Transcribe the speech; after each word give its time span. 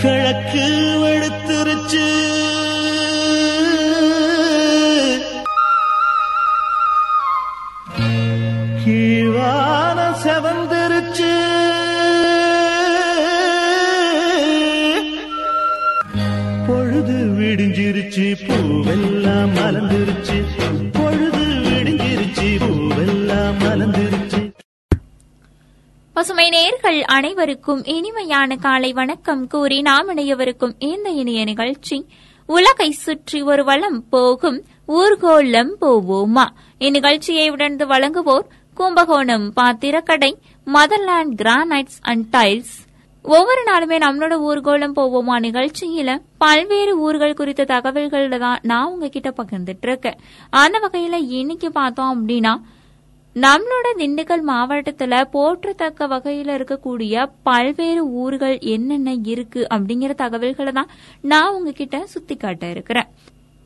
கிழக்கு 0.00 0.64
வெளுத்துருச்சு 1.02 2.06
அனைவருக்கும் 27.18 27.84
இனிமையான 27.84 28.56
காலை 28.56 28.92
வணக்கம் 28.92 29.46
கூறி 29.46 29.82
நாம் 29.82 30.08
இணையவருக்கும் 30.08 30.72
இந்த 30.78 31.10
இனிய 31.10 31.44
நிகழ்ச்சி 31.44 32.06
உலகை 32.46 32.90
சுற்றி 32.90 33.42
ஒரு 33.42 33.64
வளம் 33.64 34.08
போகும் 34.08 34.62
ஊர்கோலம் 34.88 35.70
போவோமா? 35.80 36.46
இந்நிகழ்ச்சியை 36.78 37.50
உடனே 37.50 37.84
வழங்குவோர் 37.84 38.44
கும்பகோணம் 38.74 39.52
பாத்திரக்கடை 39.52 40.38
மதர்லாண்ட் 40.66 41.34
கிரானைட்ஸ் 41.42 41.98
அண்ட் 42.00 42.36
டைல்ஸ் 42.36 42.86
ஒவ்வொரு 43.22 43.62
நாளுமே 43.66 44.02
நம்மளோட 44.02 44.34
ஊர்கோலம் 44.34 44.96
போவோமா 44.96 45.42
நிகழ்ச்சியில 45.42 46.22
பல்வேறு 46.38 46.98
ஊர்கள் 46.98 47.34
குறித்த 47.34 47.64
தகவல்கள் 47.64 48.38
தான் 48.38 48.58
நான் 48.62 48.86
உங்ககிட்ட 48.86 49.34
பகிர்ந்துட்டு 49.36 49.82
இருக்கேன். 49.82 50.18
அந்த 50.50 50.78
வகையில 50.78 51.26
இன்னைக்கு 51.28 51.72
பார்த்தோம் 51.72 52.28
அப்படின்னா 52.28 52.60
நம்மளோட 53.44 53.86
திண்டுக்கல் 53.96 54.42
மாவட்டத்துல 54.48 55.14
போற்றத்தக்க 55.32 56.06
வகையில 56.12 56.54
இருக்கக்கூடிய 56.58 57.14
பல்வேறு 57.42 58.02
ஊர்கள் 58.22 58.58
என்னென்ன 58.58 59.14
இருக்கு 59.32 59.66
அப்படிங்கிற 59.74 60.14
தகவல்களை 60.14 60.72
தான் 60.72 60.92
நான் 61.22 61.54
உங்ககிட்ட 61.54 62.06
சுத்தி 62.06 62.36
காட்ட 62.36 62.70
இருக்கிறேன். 62.70 63.08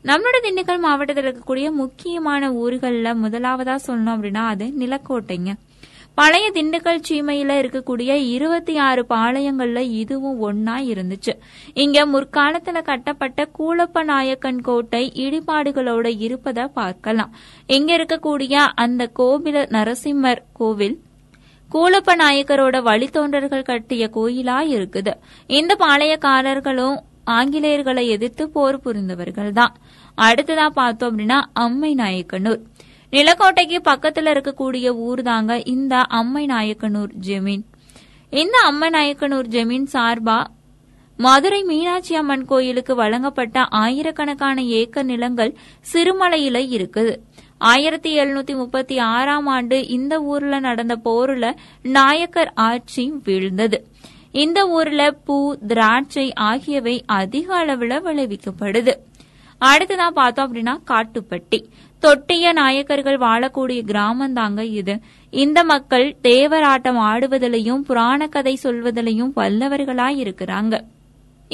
நம்மளோட 0.05 0.37
திண்டுக்கல் 0.45 0.79
மாவட்டத்தில் 0.79 1.27
இருக்கக்கூடிய 1.27 1.71
முக்கியமான 1.71 2.51
ஊர்களில் 2.53 3.21
முதலாவதா 3.23 3.75
சொல்லணும் 3.87 4.15
அப்படின்னா 4.15 4.43
அது 4.47 4.65
நிலக்கோட்டைங்க. 4.79 5.53
பழைய 6.17 6.51
திண்டுக்கல் 6.55 7.05
சீமையில 7.07 7.53
இருக்கக்கூடிய 7.61 8.11
இருபத்தி 8.33 8.77
ஆறு 8.87 9.05
பாளையங்கள்ல 9.09 9.79
இதுவும் 10.01 10.41
ஒன்னா 10.47 10.75
இருந்துச்சு. 10.91 11.33
இங்க 11.83 12.05
முற்காலத்துல 12.05 12.81
கட்டப்பட்ட 12.89 13.47
கூலப்ப 13.59 14.03
நாயக்கன் 14.03 14.61
கோட்டை 14.61 15.11
இடிபாடுகளோட 15.23 16.07
இருப்பத 16.27 16.67
பார்க்கலாம். 16.79 17.33
இங்க 17.67 17.89
இருக்கக்கூடிய 17.97 18.53
அந்த 18.83 19.09
கோவில 19.19 19.65
நரசிம்மர் 19.77 20.43
கோவில் 20.53 20.95
கூலப்ப 21.71 22.15
நாயக்கரோட 22.23 22.77
வழித்தோன்றர்கள் 22.89 23.69
கட்டிய 23.71 24.09
கோயிலா 24.17 24.59
இருக்குது. 24.75 25.13
இந்த 25.47 25.75
பாளையக்காரர்களும் 25.79 26.97
ஆங்கிலேயர்களை 27.37 28.03
எதிர்த்து 28.15 28.49
போர் 28.49 28.79
புரிந்தவர்கள் 28.85 29.51
தான் 29.51 29.75
அடுத்ததா 30.17 30.65
பார்த்தோம் 30.79 31.09
அப்படின்னா 31.09 31.37
அம்மை 31.53 31.91
நாயக்கனூர். 31.95 32.61
நிலக்கோட்டைக்கு 33.13 33.77
பக்கத்துல 33.83 34.29
இருக்கக்கூடிய 34.33 34.87
ஊர் 34.87 35.21
தாங்க 35.21 35.61
இந்த 35.65 35.95
அம்மை 35.95 36.45
நாயக்கனூர் 36.45 37.11
ஜெமீன். 37.27 37.63
இந்த 38.29 38.57
அம்மை 38.57 38.89
நாயக்கனூர் 38.89 39.47
ஜெமீன் 39.47 39.85
சார்பா 39.93 40.43
மதுரை 41.17 41.63
மீனாட்சி 41.63 42.15
அம்மன் 42.15 42.45
கோயிலுக்கு 42.45 42.95
வழங்கப்பட்ட 42.95 43.63
ஆயிரக்கணக்கான 43.63 44.63
ஏக்கர் 44.63 45.05
நிலங்கள் 45.05 45.55
சிறுமலையில 45.93 46.57
இருக்குது. 46.77 47.17
ஆயிரத்தி 47.57 48.19
எழுநூத்தி 48.19 48.55
முப்பத்தி 48.55 48.97
ஆறாம் 48.97 49.47
ஆண்டு 49.47 49.87
இந்த 49.87 50.21
ஊர்ல 50.21 50.59
நடந்த 50.59 50.99
போர்ல 51.05 51.55
நாயக்கர் 51.83 52.51
ஆட்சி 52.55 53.13
வீழ்ந்தது. 53.25 53.79
இந்த 54.31 54.67
ஊர்ல 54.67 55.11
பூ 55.11 55.55
திராட்சை 55.67 56.33
ஆகியவை 56.33 57.03
அதிக 57.05 57.65
அளவுல 57.65 58.01
விளைவிக்கப்படுது. 58.07 58.93
அடுத்ததான் 59.61 60.07
பார்த்தோம் 60.07 60.55
அப்படின்னா 60.55 60.75
காட்டுப்பட்டி. 60.87 61.59
தொட்டிய 62.03 62.53
நாயக்கர்கள் 62.53 63.17
வாழக்கூடிய 63.17 63.81
கிராமந்தாங்க 63.91 64.61
இது. 64.79 64.95
இந்த 65.29 65.59
மக்கள் 65.63 66.07
தேவராட்டம் 66.23 66.99
ஆடுவதிலையும் 67.09 67.85
புராண 67.87 68.27
கதை 68.27 68.53
சொல்வதிலையும் 68.63 69.31
வல்லவர்களாய் 69.35 70.19
இருக்கிறாங்க. 70.23 70.75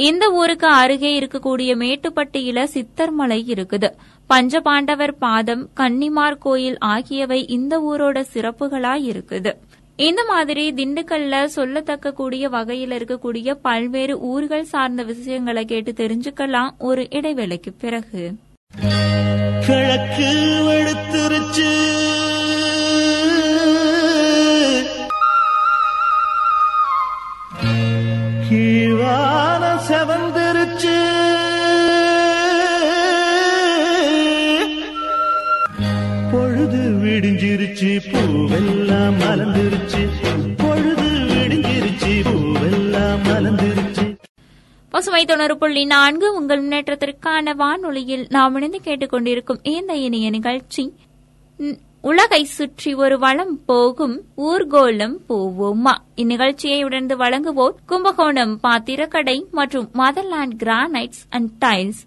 இந்த 0.10 0.26
ஊருக்கு 0.32 0.68
அருகே 0.68 1.12
இருக்கக்கூடிய 1.20 1.72
மேட்டுப்பட்டியில 1.84 2.60
சித்தர்மலை 2.76 3.40
இருக்குது. 3.54 3.90
பஞ்சபாண்டவர் 4.30 5.14
பாதம் 5.20 5.64
கன்னிமார் 5.74 6.38
கோயில் 6.38 6.78
ஆகியவை 6.94 7.40
இந்த 7.58 7.74
ஊரோட 7.90 8.18
சிறப்புகளா 8.34 8.94
இருக்குது. 9.10 9.54
இந்த 9.96 10.24
மாதிரி 10.24 10.66
திண்டுக்கல்ல 10.72 11.48
சொல்லத்தக்க 11.56 12.12
கூடிய 12.12 12.50
வகையில் 12.50 12.96
இருக்கக்கூடிய 12.98 13.58
பல்வேறு 13.62 14.16
ஊர்கள் 14.34 14.70
சார்ந்த 14.74 15.04
விஷயங்களை 15.04 15.66
கேட்டு 15.66 15.94
தெரிஞ்சுக்கலாம். 16.02 16.72
ஒரு 16.78 17.06
இடைவேளைக்கு 17.10 17.74
பிறகு. 17.86 18.24
கிழக்கு 19.70 20.30
வெளுத்துருச்சு. 20.68 21.72
கீழான 28.50 29.64
செவந்திருச்சு. 29.88 30.98
பொழுது 36.32 36.82
விடிஞ்சிருச்சு 37.04 37.92
பூவெல்லாம் 38.12 39.14
மலர்ந்துருச்சு. 39.22 40.04
பொழுது 40.58 41.08
விடிஞ்சிருச்சு 41.30 42.14
பூவெல்லாம் 42.24 43.22
மலர்ந்துருச்சு. 43.28 43.79
பசுமை 44.90 45.26
தொண்ணூறு 45.26 45.58
புள்ளி 45.58 45.86
நான்கு 45.86 46.34
உங்கள் 46.34 46.68
முன்னேற்றத்திற்கான 46.68 47.56
வானொலியில் 47.56 48.26
நாம் 48.30 48.56
இணைந்து 48.56 48.80
கேட்டுக்கொண்டிருக்கும் 48.84 49.60
இந்த 49.62 49.96
இனிய 49.96 50.30
நிகழ்ச்சி. 50.30 50.94
உலகை 52.02 52.44
சுற்றி 52.44 52.94
ஒரு 52.94 53.20
வளம் 53.20 53.60
போகும் 53.66 54.22
ஊர்கோலம் 54.38 55.18
போவோமா? 55.30 55.96
இந்நிகழ்ச்சியை 56.16 56.84
உடனே 56.84 57.06
வழங்குவோர் 57.06 57.76
கும்பகோணம் 57.86 58.60
பாத்திரக்கடை 58.60 59.46
மற்றும் 59.52 59.90
மதர்லாண்ட் 59.94 60.56
கிரானைட்ஸ் 60.58 61.22
அண்ட் 61.30 61.66
டைல்ஸ் 61.66 62.02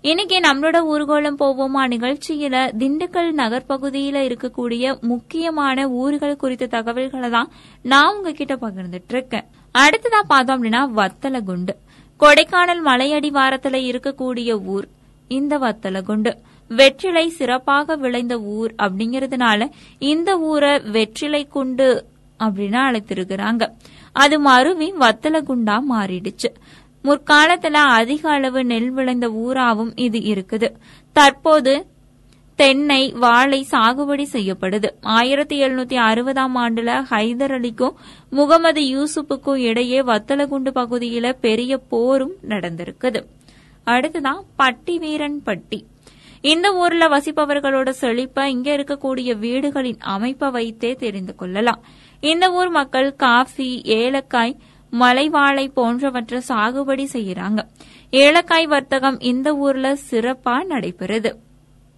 இன்னைக்கு 0.00 0.38
நம்மளோட 0.38 0.78
ஊர்கோலம் 0.94 1.40
போவோமா 1.40 1.86
நிகழ்ச்சியில 1.86 2.56
திண்டுக்கல் 2.78 3.32
நகர் 3.32 3.64
பகுதியில 3.68 4.20
இருக்கக்கூடிய 4.28 5.00
முக்கியமான 5.00 5.88
ஊர்கள் 5.88 6.36
குறித்த 6.36 6.66
தகவல்களை 6.66 7.30
தான் 7.30 7.50
நான் 7.82 8.16
உங்ககிட்ட 8.16 8.54
பகிர்ந்துட்டு 8.54 9.12
இருக்கேன். 9.12 9.44
அடுத்ததான் 9.78 10.28
பார்த்தோம் 10.28 10.62
அப்படின்னா 10.62 10.88
வத்தலகுண்டு. 10.96 11.81
கொடைக்கானல் 12.22 12.82
மலையடிவாரத்தில் 12.84 13.78
இருக்கக்கூடிய 13.90 14.64
ஊர். 14.64 14.88
இந்த 15.28 15.58
வத்தலகுண்டு. 15.58 16.34
வெற்றிலை 16.68 17.28
சிறப்பாக 17.28 17.96
விளைந்த 17.96 18.40
ஊர் 18.40 18.74
அப்படிங்கறதுனால 18.82 19.70
இந்த 19.98 20.38
ஊரை 20.38 20.78
வெற்றிலை 20.78 21.48
குண்டு 21.48 22.04
அப்படின்னு 22.44 22.78
அழைத்திருக்கிறாங்க. 22.88 23.72
அது 24.12 24.38
மருவி 24.38 24.92
வத்தலகுண்டா 25.00 25.80
மாறிடுச்சு. 25.90 26.48
முற்காலத்துல 27.04 27.76
அதிக 27.98 28.30
அளவு 28.30 28.64
நெல் 28.64 28.90
விளைந்த 28.90 29.28
ஊராவும் 29.28 29.92
இது 29.94 30.18
இருக்குது. 30.18 30.70
தற்போது 31.12 31.86
தென்னை 32.62 33.10
வாழை 33.10 33.66
சாகுபடி 33.70 34.26
செய்யப்படுது. 34.32 34.84
ஆயிரத்தி 35.00 35.62
எழுநூத்தி 35.62 35.96
அறுபதாம் 35.98 36.54
ஆண்டுல 36.54 37.04
ஹைதர் 37.10 37.52
அலிக்கும் 37.52 37.92
முகமது 38.30 38.80
யூசுப்புக்கும் 38.80 39.56
இடையே 39.56 40.02
வத்தலகுண்டு 40.02 40.70
பகுதியில 40.74 41.32
பெரிய 41.40 41.78
போரும் 41.78 42.32
நடந்திருக்குது. 42.48 43.24
அடுத்துதான் 43.86 44.40
பட்டி 44.56 44.98
வீரன் 44.98 45.42
பட்டி. 45.42 45.86
இந்த 46.40 46.74
ஊர்ல 46.74 47.08
வசிப்பவர்களோட 47.08 47.92
செழிப்ப 48.00 48.44
இங்க 48.44 48.76
இருக்கக்கூடிய 48.76 49.38
வீடுகளின் 49.38 50.00
அமைப்பை 50.00 50.50
வைத்தே 50.50 50.92
தெரிந்து 50.92 51.34
கொள்ளலாம். 51.34 51.82
இந்த 52.20 52.52
ஊர் 52.52 52.68
மக்கள் 52.68 53.16
காஃபி 53.16 53.80
ஏலக்காய் 53.84 54.56
மலைவாழை 54.90 55.68
போன்றவற்றை 55.68 56.40
சாகுபடி 56.48 57.08
செய்யறாங்க. 57.12 57.58
ஏலக்காய் 58.10 58.66
வர்த்தகம் 58.66 59.20
இந்த 59.20 59.56
ஊர்ல 59.56 59.96
சிறப்பா 60.10 60.64
நடைபெறுது. 60.68 61.41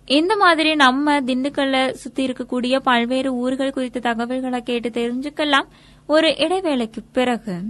இந்த 0.07 0.37
மாதிரி 0.37 0.75
நம்ம 0.75 1.21
திண்டுக்கல்ல 1.21 1.91
சுத்தி 1.91 2.27
இருக்கக்கூடிய 2.27 2.77
பல்வேறு 2.77 3.35
ஊர்கள் 3.35 3.71
குறித்த 3.71 4.01
தகவல்களை 4.01 4.63
கேட்டு 4.63 4.89
தெரிஞ்சுக்கலாம். 4.89 5.67
ஒரு 6.07 6.29
இடைவேளைக்கு 6.29 6.97
பிறகு. 7.13 7.61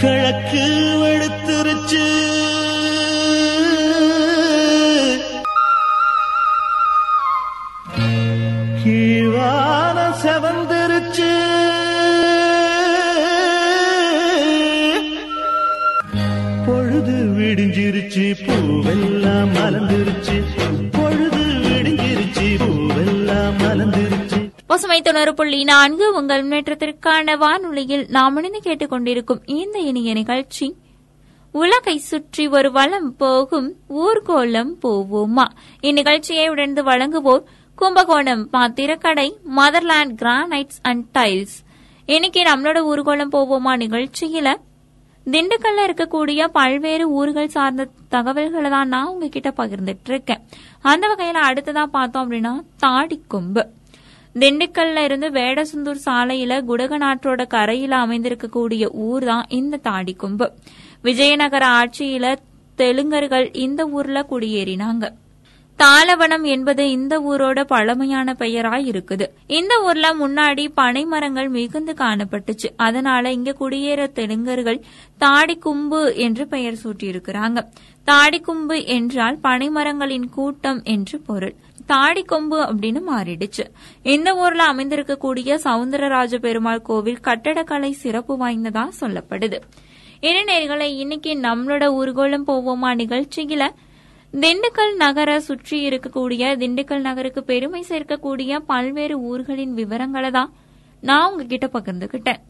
கிழக்கு 0.00 0.64
வெளுத்துருச்சு 1.02 2.04
கீழான 8.84 10.08
செவந்திருச்சு. 10.22 11.30
பொழுது 16.66 17.12
விடிஞ்சிருச்சு 17.12 18.34
பூவெல்லாம் 18.46 19.48
மலர்ந்துருச்சு. 19.54 20.85
பசுமை 24.76 25.02
தொண்ணூறு 25.02 25.34
புள்ளி 25.34 25.64
நான்கு 25.64 26.14
உங்கள் 26.14 26.48
முன்னேற்றத்திற்கான 26.48 27.36
வானொலியில் 27.36 28.06
நாம் 28.08 28.36
இணைந்து 28.36 28.60
கேட்டுக்கொண்டிருக்கும் 28.64 29.40
இந்த 29.44 29.78
இனிய 29.78 30.12
நிகழ்ச்சி. 30.12 30.74
உலகை 31.52 31.98
சுற்றி 31.98 32.48
ஒரு 32.48 32.72
வளம் 32.72 33.16
போகும் 33.16 33.74
ஊர்கோலம் 33.88 34.72
போவோமா? 34.82 35.44
இந்நிகழ்ச்சியை 35.80 36.48
உடந்து 36.48 36.82
வழங்குவோர் 36.82 37.42
கும்பகோணம் 37.76 38.50
பாத்திரக்கடை 38.50 39.38
மதர்லாண்ட் 39.56 40.12
கிரானைட்ஸ் 40.22 40.78
அண்ட் 40.82 41.16
டைல்ஸ். 41.18 41.56
இன்னைக்கு 42.06 42.42
நம்மளோட 42.42 42.80
ஊர்கோலம் 42.92 43.32
போவோமா 43.32 43.76
நிகழ்ச்சியில 43.76 44.54
திண்டுக்கல்ல 45.30 45.84
இருக்கக்கூடிய 45.86 46.46
பல்வேறு 46.46 47.10
ஊர்கள் 47.10 47.48
சார்ந்த 47.48 47.88
தகவல்களை 48.08 48.70
தான் 48.70 48.88
நான் 48.88 49.06
உங்ககிட்ட 49.06 49.48
பகிர்ந்துட்டு 49.56 50.08
இருக்கேன். 50.08 50.40
அந்த 50.82 51.08
வகையில 51.08 51.36
அடுத்ததா 51.50 51.84
பார்த்தோம் 51.84 52.30
அப்படின்னா 52.30 52.62
தாடிக்கொம்பு. 52.86 53.62
திண்டுக்கல்ல 54.40 55.04
இருந்து 55.04 55.28
வேடசுந்தூர் 55.30 56.00
சாலையில 56.04 56.54
குடகநாற்றோட 56.70 57.46
கரையில 57.46 57.96
அமைந்திருக்கக்கூடிய 57.96 58.88
ஊர் 58.92 59.24
தான் 59.24 59.46
இந்த 59.48 59.80
தாடிக்கொம்பு. 59.84 60.46
விஜயநகர 61.02 61.64
ஆட்சியில 61.80 62.36
தெலுங்கர்கள் 62.78 63.46
இந்த 63.52 63.86
ஊர்ல 63.86 64.26
குடியேறினாங்க. 64.30 65.04
தாளவனம் 65.78 66.44
என்பது 66.44 66.90
இந்த 66.90 67.20
ஊரோட 67.20 67.64
பழமையான 67.64 68.34
பெயராய் 68.38 68.86
இருக்குது 68.90 69.26
இந்த 69.46 69.82
ஊர்ல 69.82 70.14
முன்னாடி 70.14 70.68
பனை 70.74 71.04
மரங்கள் 71.04 71.48
மிகுந்து 71.48 71.92
காணப்பட்டுச்சு. 71.92 72.68
அதனால 72.76 73.32
இங்க 73.32 73.54
குடியேற 73.60 74.06
தெலுங்கர்கள் 74.12 74.80
தாடிக்கும்பு 75.20 76.14
என்று 76.14 76.46
பெயர் 76.46 76.78
சூட்டியிருக்கிறாங்க. 76.84 77.58
தாடிக்கும்பு 78.06 78.84
என்றால் 78.86 79.38
பனைமரங்களின் 79.42 80.28
கூட்டம் 80.30 80.82
என்று 80.82 81.20
பொருள். 81.20 81.54
தாடிக்கொம்பு 81.88 82.58
அப்படின்னு 82.68 83.02
மாறிடுச்சு. 83.08 83.64
இந்த 84.02 84.34
ஊர்ல 84.34 84.72
அமைந்திருக்கக்கூடிய 84.72 85.58
சவுந்தரராஜ 85.64 86.38
பெருமாள் 86.38 86.82
கோவில் 86.82 87.24
கட்டடக்கலை 87.24 87.90
சிறப்பு 87.90 88.36
வாய்ந்ததா 88.36 88.88
சொல்லப்படுது. 89.00 89.60
இளைஞர்களை 90.20 90.98
இன்னைக்கு 90.98 91.32
நம்மளோட 91.34 91.84
ஊர்கோலம் 92.00 92.46
போவோமா 92.46 92.90
நிகழ்ச்சியில 92.94 93.64
திண்டுக்கல் 94.40 94.94
நகரை 94.96 95.40
சுற்றி 95.40 95.88
இருக்கக்கூடிய 95.88 96.42
திண்டுக்கல் 96.62 97.00
நகருக்கு 97.00 97.42
பெருமை 97.42 97.84
சேர்க்கக்கூடிய 97.88 98.58
பல்வேறு 98.66 99.20
ஊர்களின் 99.20 99.74
விவரங்களை 99.74 100.30
தான் 100.30 100.52
நான் 101.00 101.30
உங்ககிட்ட 101.30 101.66
பகிர்ந்துகிட்டேன். 101.66 102.40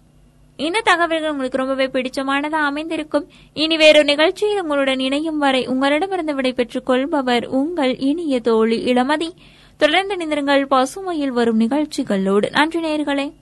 இந்த 0.56 0.80
தகவல்கள் 0.84 1.30
உங்களுக்கு 1.30 1.58
ரொம்பவே 1.58 1.86
பிடிச்சமானதா 1.86 2.62
அமைந்திருக்கும். 2.70 3.30
இனி 3.52 3.76
வேறு 3.76 4.04
நிகழ்ச்சியில் 4.04 4.62
உங்களுடன் 4.62 4.98
இணையும் 4.98 5.38
வரை 5.38 5.66
உங்களிடமிருந்து 5.66 6.34
விடைபெற்றுக் 6.34 6.86
கொள்பவர் 6.86 7.46
உங்கள் 7.46 7.98
இனிய 7.98 8.40
தோழி 8.40 8.92
இளமதி. 8.92 9.30
தொடர்ந்து 9.76 10.16
நிந்திருங்கள் 10.16 10.66
பசுமையில் 10.70 11.36
வரும் 11.38 11.56
நிகழ்ச்சிகளோடு. 11.56 12.50
நன்றி 12.50 12.82
நேர்களே. 12.82 13.32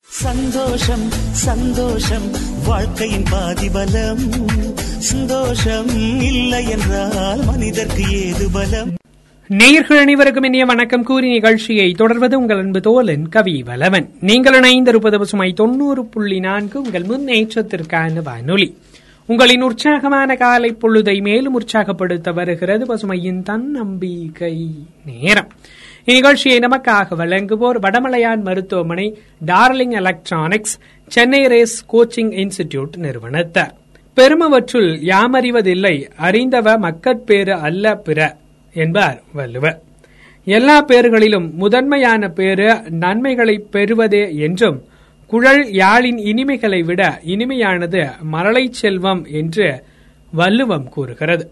சந்தோஷம் 0.00 1.10
சந்தோஷம் 1.46 2.30
வாழ்க்கையின் 2.66 3.26
பாதிபலம். 3.30 4.24
சந்தோஷம் 5.00 5.88
இல்லை 6.22 6.68
என்றால் 6.68 7.44
மனிதர்க்கு 7.44 8.02
ஏது 8.10 8.50
பலம்? 8.52 8.94
நேயர்கள் 9.48 9.98
அனைவருக்கும் 9.98 10.42
இனிய 10.42 10.64
வணக்கம். 10.64 11.02
கூறி 11.02 11.28
நிகழ்ச்சியை 11.28 11.92
தொடர்வது 11.92 12.38
உங்கள் 12.38 12.58
அன்பு 12.58 12.80
தோலன் 12.80 13.28
கவி 13.28 13.62
வலவன். 13.62 14.08
நீங்கள் 14.20 14.60
இணைந்திருப்பது 14.60 15.18
பசுமை 15.18 15.52
தொண்ணூறு 15.52 16.04
புள்ளி 16.04 16.40
நான்கு 16.40 16.82
உங்கள் 16.82 17.02
முன்னேற்றத்திற்கான 17.02 18.22
வானொலி. 18.22 18.76
உங்களின் 19.26 19.62
உற்சாகமான 19.62 20.34
காலை 20.34 20.76
பொழுதை 20.82 21.20
மேலும் 21.20 21.54
உற்சாகப்படுத்த 21.54 22.32
வருகிறது 22.32 22.94
பசுமையின் 22.94 23.42
தன்னம்பிக்கை 23.42 24.70
நேரம். 25.04 25.48
இந்நிகழ்ச்சியை 26.06 26.58
நமக்காக 26.58 27.14
வழங்குவோர் 27.18 27.80
வடமலையான் 27.80 28.42
மருத்துவமனை 28.42 29.18
Darling 29.46 29.90
Electronics 29.90 30.78
Chennai 31.06 31.46
Race 31.46 31.84
Coaching 31.92 32.32
Institute 32.32 32.96
நிறுவனத்தார். 32.96 33.78
பெருமவற்றுள் 34.16 34.90
யாமறிவதில்லை 35.02 36.10
அறிந்தவ 36.20 36.78
மக்கட்பேறு 36.78 37.54
அல்ல 37.54 37.94
பிற 37.94 38.36
என்பார் 38.74 39.22
வள்ளுவர். 39.32 39.82
எல்லா 40.44 40.84
பேறுகளிலும் 40.84 41.52
முதன்மையான 41.52 42.28
பேறு 42.28 42.82
நன்மைகளை 42.90 43.56
பெறுவதே 43.70 44.34
என்றும் 44.36 44.78
குழல் 45.26 45.64
யாழின் 45.66 46.20
இனிமைகளை 46.30 46.84
விட 46.84 47.20
இனிமையானது 47.24 48.02
மரளை 48.22 48.68
செல்வம் 48.70 49.24
என்று 49.30 49.82
வள்ளுவம் 50.32 50.88
கூறுகிறது. 50.88 51.50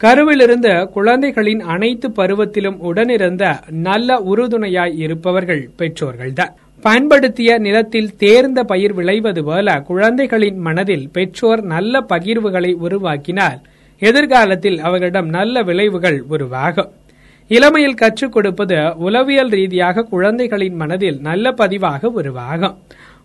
கருவிலிருந்து 0.00 0.88
குழந்தைகளின் 0.88 1.60
அனைத்து 1.60 2.08
பருவத்திலும் 2.08 2.78
உடனிருந்த 2.78 3.44
நல்ல 3.70 4.22
உறுதுணையாய் 4.30 4.96
இருப்பவர்கள் 4.96 5.70
பெற்றோர்கள்தான். 5.78 6.54
பயன்படுத்திய 6.80 7.58
நிலத்தில் 7.58 8.16
தேர்ந்த 8.16 8.64
பயிர் 8.64 8.92
விளைவது 8.92 9.44
போல 9.44 9.80
குழந்தைகளின் 9.80 10.58
மனதில் 10.58 11.08
பெற்றோர் 11.12 11.62
நல்ல 11.62 12.04
பகிர்வுகளை 12.08 12.72
உருவாக்கினால் 12.88 13.58
எதிர்காலத்தில் 13.98 14.78
அவர்களிடம் 14.80 15.28
நல்ல 15.28 15.62
விளைவுகள் 15.62 16.24
உருவாகும். 16.28 16.90
இளமையில் 17.48 17.94
கற்றுக் 17.94 18.32
கொடுப்பது 18.32 18.96
உளவியல் 18.96 19.48
ரீதியாக 19.48 20.02
குழந்தைகளின் 20.02 20.74
மனதில் 20.74 21.20
நல்ல 21.20 21.50
பதிவாக 21.50 22.10
உருவாகும். 22.10 22.76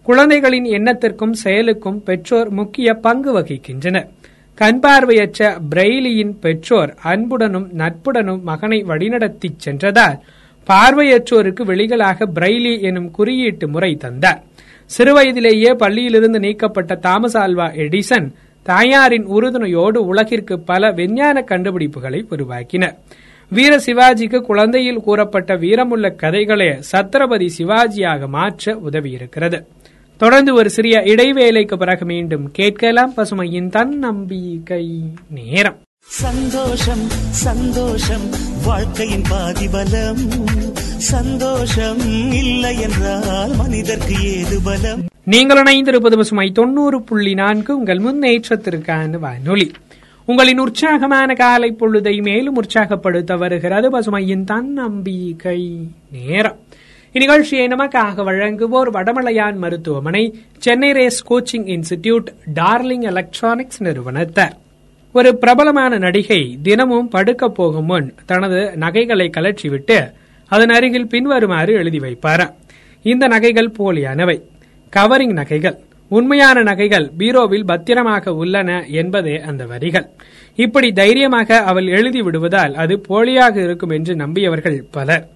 குழந்தைகளின் 0.03 0.63
எண்ணத்திற்கும் 0.63 1.33
செயலுக்கும் 1.33 2.03
பெற்றோர் 2.03 2.49
முக்கிய 2.49 2.93
பங்கு 2.93 3.39
வகிக்கின்றனர். 3.39 4.07
கண் 4.55 4.79
பார்வையற்ற 4.79 5.57
பிரெய்லியின் 5.75 6.33
பெற்றோர் 6.41 6.97
அன்புடனும் 7.03 7.69
நட்புடனும் 7.77 8.41
மகனை 8.41 8.83
வழிநடத்திச் 8.83 9.57
சென்றதால் 9.57 10.19
பார்வையற்றோருக்கு 10.67 11.63
வெளிகளாக 11.63 12.27
பிரெய்லி 12.35 12.81
எனும் 12.81 13.11
குறியீட்டு 13.11 13.67
முறை 13.67 13.95
தந்தார் 13.95 14.43
சிறுவயதிலேயே 14.97 15.71
பள்ளியிலிருந்து 15.79 16.39
நீக்கப்பட்ட 16.39 16.95
தாமஸ் 16.95 17.37
ஆல்வா 17.37 17.67
எடிசன் 17.83 18.33
தாயாரின் 18.63 19.27
உறுதுணையோடு 19.27 19.97
உலகிற்கு 19.97 20.59
பல 20.59 20.91
விஞ்ஞான 20.91 21.45
கண்டுபிடிப்புகளை 21.47 22.21
உருவாக்கினர் 22.29 22.95
வீர 23.49 23.77
சிவாஜிக்கு 23.77 24.39
குழந்தையில் 24.41 25.01
கூறப்பட்ட 25.01 25.55
வீரமுள்ள 25.55 26.15
கதைகளே 26.21 26.81
சத்ரபதி 26.91 27.49
சிவாஜியாக 27.57 28.27
மாற்ற 28.27 28.79
உதவியிருக்கிறது. 28.89 29.59
தொடர்ந்து 30.17 30.53
ஒரு 30.53 30.69
சிறிய 30.69 30.99
இடைவேளைக்கு 30.99 31.77
பிறகு 31.77 32.05
மீண்டும் 32.05 32.51
கேட்கலாம் 32.51 33.13
பசுமையின் 33.17 33.69
தன்னம்பிக்கை 33.69 34.85
நேரம். 35.29 35.77
சந்தோஷம் 36.01 37.05
சந்தோஷம். 37.45 38.53
வாழ்க்கையின் 38.65 39.23
பாதிபலம். 39.29 40.17
சந்தோஷம் 40.97 41.99
இல்லை 42.33 42.79
என்றால் 42.79 43.55
மனிதர்க்கு 43.55 44.13
ஏது 44.23 44.59
பலம்? 44.63 45.03
நீங்கள் 45.23 45.61
இணைந்திருப்பது 45.63 46.15
பசுமை 46.15 46.51
தொண்ணூறு 46.51 47.01
புள்ளி 47.01 47.33
நான்கு. 47.33 47.77
உங்கள் 47.77 47.97
முன்னேற்றத்திற்கான 47.97 49.09
வானொலி. 49.09 49.71
உங்களின் 50.25 50.59
உற்சாகமான 50.59 51.33
காலை 51.33 51.75
பொழுதை 51.79 52.21
மேலும் 52.21 52.55
உற்சாகப்படுத்த 52.55 53.35
வருகிறது 53.35 53.99
பசுமையின் 53.99 54.43
தன்னம்பிக்கை 54.43 55.87
நேரம். 56.11 56.59
இந்நிகழ்ச்சியை 57.13 57.67
நமக்காக 57.67 58.23
வழங்குவோர் 58.23 58.89
வடமலையான் 58.91 59.55
மருத்துவமனை 59.55 60.39
Chennai 60.57 60.91
race 60.91 61.23
coaching 61.29 61.65
institute 61.65 62.25
Darling 62.55 63.01
Electronics 63.01 63.83
நிறுவனத்தார். 63.83 64.57
ஒரு 65.17 65.37
பிரபலமான 65.37 65.97
நடிகை 65.97 66.57
தினமும் 66.63 67.07
படுக்க 67.07 67.47
போகும் 67.49 67.85
முன் 67.85 68.13
தனது 68.25 68.71
நகைகளை 68.75 69.29
கலற்றிவிட்டு 69.37 69.97
அதன் 70.47 70.69
அருகில் 70.69 71.07
பின்வருமாறு 71.07 71.73
எழுதி 71.73 71.99
வைப்பாராம் 71.99 72.53
இந்த 73.03 73.27
நகைகள் 73.27 73.71
போலியானவை. 73.79 74.41
கவரிங் 74.95 75.33
நகைகள். 75.33 75.77
உண்மையான 76.07 76.63
நகைகள் 76.63 77.11
பீரோவில் 77.19 77.65
பத்திரமாக 77.65 78.33
உள்ளன 78.33 78.85
என்பதே 78.87 79.41
அந்த 79.41 79.65
வரிகள். 79.65 80.07
இப்படி 80.55 80.91
தைரியமாக 80.91 81.59
அவள் 81.59 81.87
எழுதி 81.87 82.21
விடுவதால் 82.21 82.75
அது 82.75 83.03
போலியாக 83.09 83.55
இருக்கும் 83.63 83.89
என்று 83.89 84.15
நம்பியவர்கள் 84.15 84.83
பலர். 84.91 85.27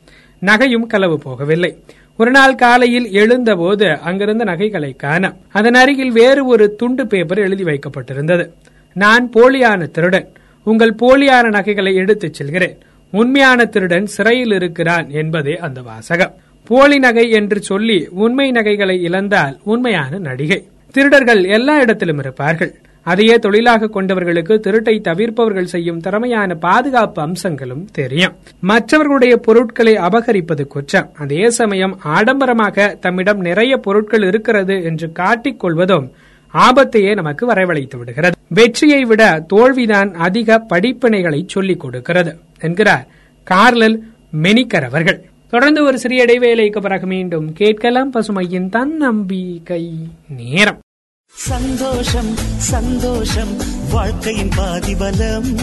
நகையும் 0.42 0.88
களவு 0.88 1.20
போகவில்லை. 1.26 1.72
ஒரு 2.18 2.32
நாள் 2.32 2.56
காலையில் 2.56 3.12
எழுந்தபோது 3.12 4.00
அங்கிருந்த 4.00 4.44
நகைகளை 4.44 4.92
காண. 4.94 5.34
அதன் 5.52 5.74
அருகில் 5.74 6.12
வேறு 6.12 6.46
ஒரு 6.46 6.76
துண்டு 6.76 7.08
பேப்பர் 7.08 7.38
எழுதி 7.38 7.64
வைக்கப்பட்டிருந்தது. 7.64 8.48
நான் 8.94 9.30
போலியான 9.36 9.92
திருடன். 9.92 10.28
உங்கள் 10.64 10.96
போலியான 11.02 11.50
நகைகளை 11.50 11.96
எடுத்துச் 11.96 12.34
செல்கிறேன். 12.34 12.78
உண்மையான 13.12 13.66
திருடன் 13.66 14.06
சிறையில் 14.06 14.52
இருக்கிறான் 14.52 15.10
என்பதே 15.10 15.58
அந்த 15.58 15.82
வாசகம். 15.82 16.34
போலி 16.66 17.00
நகை 17.00 17.30
என்று 17.30 17.62
சொல்லி 17.62 18.08
உண்மை 18.12 18.52
நகைகளை 18.52 19.10
இழந்தால் 19.10 19.58
உண்மையான 19.64 20.18
நடிகை. 20.18 20.68
திருடர்கள் 20.92 21.44
எல்லா 21.44 21.80
இடத்திலும் 21.80 22.18
இருப்பார்கள். 22.18 22.76
அதையே 23.04 23.40
தொழிலாக 23.40 23.86
கொண்டவர்களுக்கு 23.86 24.60
திருட்டை 24.60 25.02
தவிர்ப்பவர்கள் 25.02 25.64
செய்யும் 25.64 26.00
திறமையான 26.00 26.56
பாதுகாப்பு 26.56 27.22
அம்சங்களும் 27.22 27.88
தெரியும். 27.92 28.34
மற்றவர்களுடைய 28.60 29.38
பொருட்களை 29.38 29.94
அபகரிப்பது 29.94 30.68
குற்றம். 30.68 31.10
அதே 31.18 31.50
சமயம் 31.50 32.00
ஆடம்பரமாக 32.06 33.00
தம்மிடம் 33.00 33.40
நிறைய 33.40 33.78
பொருட்கள் 33.78 34.24
இருக்கிறது 34.24 34.84
என்று 34.84 35.12
காட்டிக் 35.12 35.60
கொள்வதும் 35.60 36.12
ஆபத்தையே 36.54 37.14
நமக்கு 37.14 37.54
வரவழைத்து 37.54 37.98
விடுகிறது. 37.98 38.38
வெற்றியை 38.48 39.06
விட 39.06 39.46
தோல்விதான் 39.48 40.14
அதிக 40.14 40.66
படிப்பினைகளை 40.74 41.44
சொல்லிக் 41.48 41.80
கொடுக்கிறது 41.80 42.40
என்கிறார் 42.60 43.08
கார்லல் 43.44 43.98
மெனிக்கர் 44.42 44.86
அவர்கள். 44.86 45.30
தொடர்ந்து 45.50 45.84
ஒரு 45.84 46.00
சிறிய 46.00 46.26
இடைவேளைக்கு 46.26 46.82
பிறகு 46.82 47.08
மீண்டும் 47.08 47.54
கேட்கலாம் 47.54 48.14
பசுமையின் 48.14 48.70
தன்னம்பிக்கை 48.70 49.90
நேரம். 50.28 50.80
சந்தோஷம் 51.28 52.36
சந்தோஷம் 52.58 53.58
வாழ்க்கையின் 53.92 54.50
பாதி 54.56 54.96
பலம் 54.96 55.58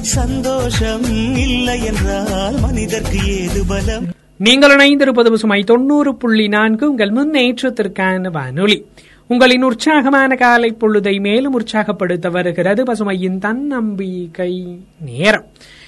சந்தோஷம் 0.00 1.04
இல்லை 1.36 1.84
என்றால் 1.84 2.60
மனிதர்க்கு 2.60 3.18
ஏது 3.26 3.64
பலம்? 3.66 4.04
நீங்கள் 4.38 4.76
இணைந்திருப்பது 4.76 5.30
பசுமை 5.30 5.62
தொண்ணூறு 5.62 6.16
புள்ளி 6.16 6.48
நான்கு 6.48 6.90
உங்கள் 6.90 7.10
முன்னேற்றத்திற்கான 7.10 8.30
வானொலி. 8.30 8.86
உங்களின் 9.28 9.62
உற்சாகமான 9.62 10.34
காலை 10.34 10.76
பொழுதை 10.80 11.20
மேலும் 11.20 11.52
உற்சாகப்படுத்த 11.52 12.30
வருகிறது. 12.30 12.82
பசுமையின் 12.82 13.38
தன்னம்பிக்கை 13.38 14.78
நேரம். 15.00 15.44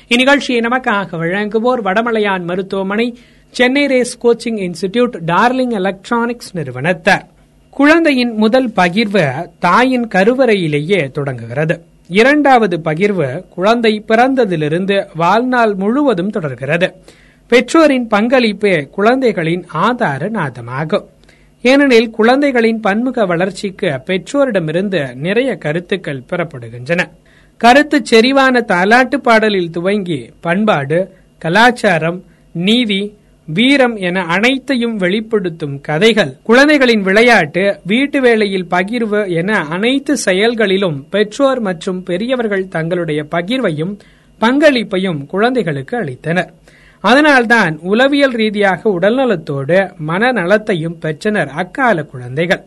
இந்நிகழ்ச்சியை 0.09 0.61
நமக்காக 0.61 1.17
வழங்குவோர் 1.17 1.83
வடமலையான் 1.83 2.43
மருத்துவமனை 2.43 3.19
Chennai 3.51 3.87
race 3.87 4.27
coaching 4.27 4.59
institute 4.59 5.21
Darling 5.27 5.71
Electronics 5.71 6.57
நிறுவனத்தார். 6.57 7.27
குழந்தையின் 7.71 8.35
முதல் 8.35 8.69
பகிர்வு 8.69 9.47
தாயின் 9.59 10.09
கருவறையிலேயே 10.15 11.11
தொடங்குகிறது. 11.11 11.83
இரண்டாவது 12.09 12.81
பகிர்வு 12.85 13.49
குழந்தை 13.49 14.05
பிறந்ததிலிருந்து 14.09 15.07
வாழ்நாள் 15.15 15.75
முழுவதும் 15.75 16.31
தொடர்கிறது. 16.31 16.95
பெற்றோரின் 17.49 18.09
பங்களிப்பே 18.09 18.91
குழந்தைகளின் 18.91 19.65
ஆதார 19.69 20.29
நாதமாகும். 20.29 21.09
ஏனெனில் 21.65 22.11
குழந்தைகளின் 22.11 22.81
பன்முக 22.81 23.25
வளர்ச்சிக்கு 23.27 23.89
பெற்றோரிடமிருந்து 24.07 25.15
நிறைய 25.15 25.55
கருத்துக்கள் 25.55 26.27
பெறப்படுகின்றன. 26.31 27.01
கருத்து 27.57 28.03
செறிவான 28.11 28.61
தாலாட்டு 28.73 29.17
பாடலில் 29.17 29.71
துவங்கி 29.71 30.31
பண்பாடு 30.41 30.99
கலாச்சாரம் 31.39 32.25
நீதி 32.53 33.01
வீரம் 33.49 33.97
என 33.97 34.23
அனைத்தையும் 34.25 34.97
வெளிப்படுத்தும் 34.97 35.81
கதைகள் 35.81 36.33
குழந்தைகளின் 36.43 37.01
விளையாட்டு 37.01 37.81
வீட்டு 37.85 38.21
வேளையில் 38.21 38.67
பகிர்வு 38.71 39.21
என 39.29 39.61
அனைத்து 39.69 40.17
செயல்களிலும் 40.17 41.07
பெற்றோர் 41.11 41.61
மற்றும் 41.61 42.03
பெரியவர்கள் 42.03 42.69
தங்களுடைய 42.69 43.27
பகிர்வையும் 43.31 43.95
பங்களிப்பையும் 44.41 45.27
குழந்தைகளுக்கு 45.27 45.95
அளித்தனர். 45.99 46.51
அதனால்தான் 47.05 47.79
உளவியல் 47.83 48.37
ரீதியாக 48.41 48.91
உடல்நலத்தோடு 48.91 49.79
மனநலத்தையும் 50.09 50.97
பெற்றனர் 51.01 51.49
அக்கால 51.49 52.03
குழந்தைகள். 52.03 52.63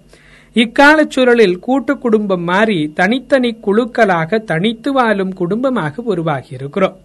இக்காலச் 0.56 1.10
சூழலில் 1.10 1.60
கூட்டு 1.60 1.98
குடும்பம் 1.98 2.44
மாறி 2.44 2.92
தனித்தனி 2.94 3.52
குழுக்களாக 3.66 4.40
தனித்து 4.44 4.92
வாழும் 4.92 5.34
குடும்பமாக 5.34 6.02
உருவாகி 6.04 6.54
இருக்கிறோம் 6.54 6.98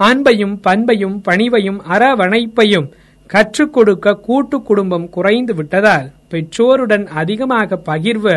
அன்பையும் 0.00 0.54
பண்பையும் 0.60 1.16
பணிவையும் 1.28 1.80
அரவணைப்பையும் 1.94 2.88
கற்றுக் 3.26 3.72
கொடுக்க 3.72 4.14
கூட்டு 4.14 4.62
குடும்பம் 4.62 5.08
குறைந்து 5.08 5.54
விட்டதால் 5.54 6.12
பெற்றோருடன் 6.28 7.06
அதிகமாக 7.06 7.78
பகிர்வு 7.86 8.36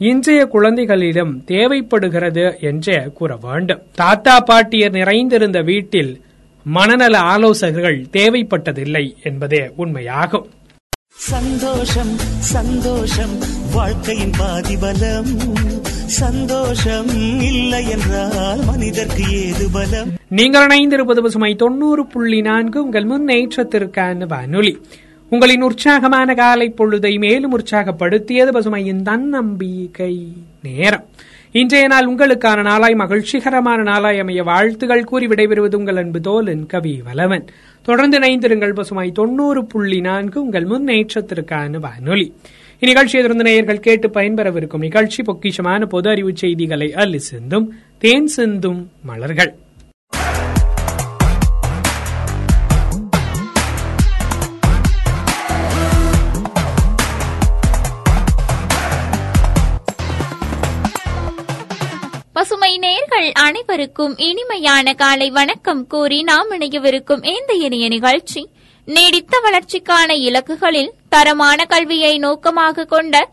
இன்றைய 0.00 0.46
குழந்தைகளிடம் 0.46 1.32
தேவைப்படுகிறது 1.44 2.44
என்றே 2.60 2.98
கூற 3.14 3.38
வேண்டும். 3.42 3.82
தாத்தா 3.94 4.40
பாட்டியர் 4.40 4.90
நிறைந்திருந்த 4.90 5.60
வீட்டில் 5.62 6.12
மனநல 6.64 7.18
ஆலோசகர்கள் 7.18 8.06
தேவைப்பட்டதில்லை 8.12 9.14
என்பதே 9.22 9.70
உண்மையாகும். 9.78 10.44
சந்தோஷம் 11.08 12.16
சந்தோஷம் 12.38 13.30
வாழ்க்கையின் 13.72 14.30
பாதி 14.38 14.76
பலம் 14.76 15.26
சந்தோஷம் 16.06 17.08
இல்லை 17.40 17.88
என்றால் 17.88 18.64
மனிதர்க்கு 18.64 19.46
ஏது 19.46 19.68
பலம்? 19.72 20.08
நீங்கள் 20.28 20.66
இணைந்திருப்பது 20.66 21.20
பசுமை 21.20 21.54
தொண்ணூறு 21.54 22.06
புள்ளி 22.06 22.40
நான்கு. 22.40 22.82
உங்கள் 22.82 23.04
முன்னேற்றத்திற்கான 23.04 24.26
வானொலி. 24.26 24.80
உங்களின் 25.30 25.62
உற்சாகமான 25.62 26.34
காலை 26.34 26.74
பொழுதை 26.76 27.18
மேலும் 27.18 27.58
உற்சாகப்படுத்தியது 27.58 28.52
பசுமையின் 28.52 29.02
தன்னம்பிக்கை 29.02 30.32
நேரம். 30.62 31.04
இன்றைய 31.54 31.86
நாள் 31.86 32.06
உங்களுக்கான 32.06 32.62
நாளாய் 32.62 32.94
மகிழ்ச்சிகரமான 32.94 33.82
நாளாய் 33.82 34.18
அமைய 34.18 34.42
வாழ்த்துகள் 34.42 35.04
கூறி 35.04 35.26
விடைபெறுவது 35.26 35.74
உங்கள் 35.74 35.96
அன்பு 35.96 36.18
தோலன் 36.18 36.66
கவி 36.66 37.02
வலவன். 37.04 37.46
தொடர்ந்து 37.82 38.18
இணைந்திருங்கள் 38.18 38.74
பசுமாய் 38.74 39.12
தொண்ணூறு 39.12 39.66
புள்ளி 39.66 40.00
நான்கு 40.00 40.42
உங்கள் 40.42 40.64
முன்னேற்றத்திற்கான 40.64 41.78
வானொலி. 41.78 42.34
இந்நிகழ்ச்சியை 42.80 43.20
தொடர்ந்து 43.20 43.44
நேயர்கள் 43.44 43.80
கேட்டு 43.80 44.08
பயன்பெறவிருக்கும் 44.08 44.78
நிகழ்ச்சி 44.78 45.22
பொக்கிஷமான 45.22 45.84
பொது 45.84 46.10
அறிவு 46.10 46.36
செய்திகளை 46.36 46.92
அல்லி 46.92 47.18
சிந்தும் 47.18 47.74
தேன் 47.98 48.26
சிந்தும் 48.26 48.90
மலர்கள். 49.02 49.54
பசுமை 62.32 62.78
நேர்கள் 62.78 63.32
அனைவருக்கும் 63.32 64.16
இனிமையான 64.18 64.94
காலை 64.94 65.30
வணக்கம் 65.30 65.86
கூறி 65.86 66.22
நாம் 66.22 66.50
இணையவிருக்கும் 66.50 67.24
இந்த 67.24 67.54
இனிய 67.54 67.88
நிகழ்ச்சி. 67.88 68.48
நீடித்த 68.84 69.40
வளர்ச்சிக்கான 69.44 70.12
இலக்குகளில் 70.28 70.90
தரமான 71.08 71.64
கல்வியை 71.64 72.18
நோக்கமாக 72.18 72.84
கொண்ட 72.84 73.30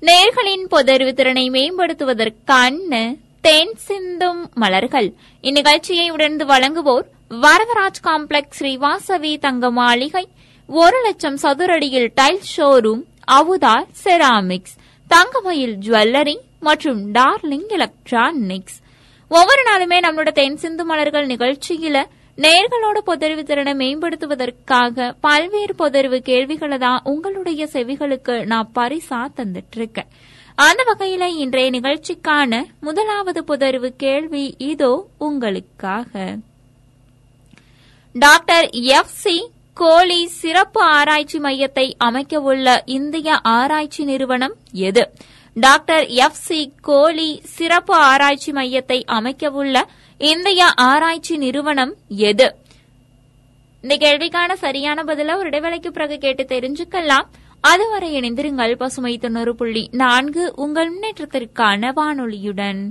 நேர்களின் 0.00 0.66
பொதறிவு 0.70 1.12
திறனை 1.12 1.50
மேம்படுத்துவதற்கான 1.50 3.16
தேன் 3.40 3.74
சிந்தும் 3.76 4.50
மலர்கள். 4.54 5.14
இந்நிகழ்ச்சியை 5.42 6.10
உடனே 6.10 6.44
வழங்குவோர் 6.44 7.06
வரதராஜ் 7.30 8.04
காம்ப்ளெக்ஸ் 8.04 8.60
ஸ்ரீவாசவி 8.60 9.38
தங்க 9.38 9.70
மாளிகை 9.70 10.28
ஒரு 10.66 11.00
லட்சம் 11.02 11.38
சதுரடியில் 11.42 12.08
tile 12.14 12.40
showroom 12.56 13.04
Avudhar 13.32 13.86
ceramics. 14.04 14.74
Thangamayil 15.10 15.76
jewellery 15.78 16.36
மற்றும் 16.60 17.12
டார்லிங் 17.12 17.68
எலக்ட்ரானிக்ஸ் 17.68 18.78
ஒவ்வொரு 19.30 19.62
நாளுமே 19.66 19.98
நம்மளோட 20.00 20.32
தென் 20.32 20.56
சிந்து 20.56 20.84
மலர்கள் 20.84 21.26
நிகழ்ச்சியில 21.26 21.98
நேர்களோட 22.38 22.98
பொதறிவு 23.06 23.42
திறனை 23.42 23.74
மேம்படுத்துவதற்காக 23.74 25.12
பல்வேறு 25.20 25.74
பொதறிவு 25.78 26.18
கேள்விகளை 26.22 26.78
தான் 26.78 27.02
உங்களுடைய 27.04 27.68
செவிகளுக்கு 27.72 28.44
நான் 28.44 28.70
பரிசா 28.74 29.20
தந்துட்டு 29.36 29.76
இருக்கேன் 29.76 30.10
அந்த 30.58 30.82
வகையில 30.90 31.24
இன்றைய 31.36 31.70
நிகழ்ச்சிக்கான 31.70 32.58
முதலாவது 32.80 33.44
பொதறிவு 33.44 33.88
கேள்வி 33.96 34.42
இதோ 34.64 34.90
உங்களுக்காக. 35.18 36.12
டாக்டர் 38.14 38.66
எஃப் 38.92 39.14
சி 39.16 39.36
கோலி 39.74 40.26
சிறப்பு 40.26 40.82
ஆராய்ச்சி 40.82 41.38
மையத்தை 41.38 41.96
அமைக்கவுள்ள 42.04 42.80
இந்திய 42.84 43.36
ஆராய்ச்சி 43.36 44.04
நிறுவனம் 44.04 44.54
எது? 44.72 45.10
டாக்டர் 45.54 46.06
எஃப் 46.06 46.32
சி 46.32 46.72
கோலி 46.80 47.40
சிறப்பு 47.44 47.94
ஆராய்ச்சி 47.94 48.52
மையத்தை 48.52 49.04
அமைக்கவுள்ள 49.12 49.82
இந்திய 50.18 50.64
ஆராய்ச்சி 50.64 51.36
நிறுவனம் 51.36 51.94
எது? 52.08 52.56
இந்த 53.82 53.96
கேள்விக்கான 53.96 54.52
சரியான 54.52 55.02
பதில 55.02 55.36
ஒரு 55.36 55.48
இடைவேளைக்கு 55.48 55.88
பிறகு 55.88 56.18
கேட்டு 56.18 56.44
தெரிஞ்சுக்கலாம். 56.44 57.26
அதுவரை 57.60 58.20
இணைந்திருங்கள் 58.20 58.74
பசுமை 58.74 59.18
தொண்ணூறு 59.18 59.54
புள்ளி 59.54 59.88
நான்கு 59.92 60.52
உங்கள் 60.56 60.92
முன்னேற்றத்திற்கான 60.94 61.92
வானொலியுடன். 61.96 62.90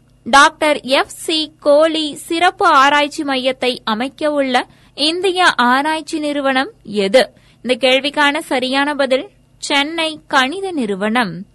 டாக்டர் 0.23 0.79
எஃப் 0.81 1.09
சி 1.09 1.53
கோலி 1.59 2.15
சிறப்பு 2.15 2.65
ஆராய்ச்சி 2.65 3.23
மையத்தை 3.23 3.79
அமைக்க 3.83 4.31
உள்ள 4.31 4.67
இந்திய 4.95 5.45
ஆராய்ச்சி 5.45 6.19
நிறுவனம் 6.19 6.71
எது? 6.83 7.31
இந்த 7.61 7.87
கேள்விக்கான 7.87 8.37
சரியான 8.37 8.95
பதில் 8.95 9.29
சென்னை 9.57 10.19
கணித 10.27 10.71
நிறுவனம். 10.71 11.45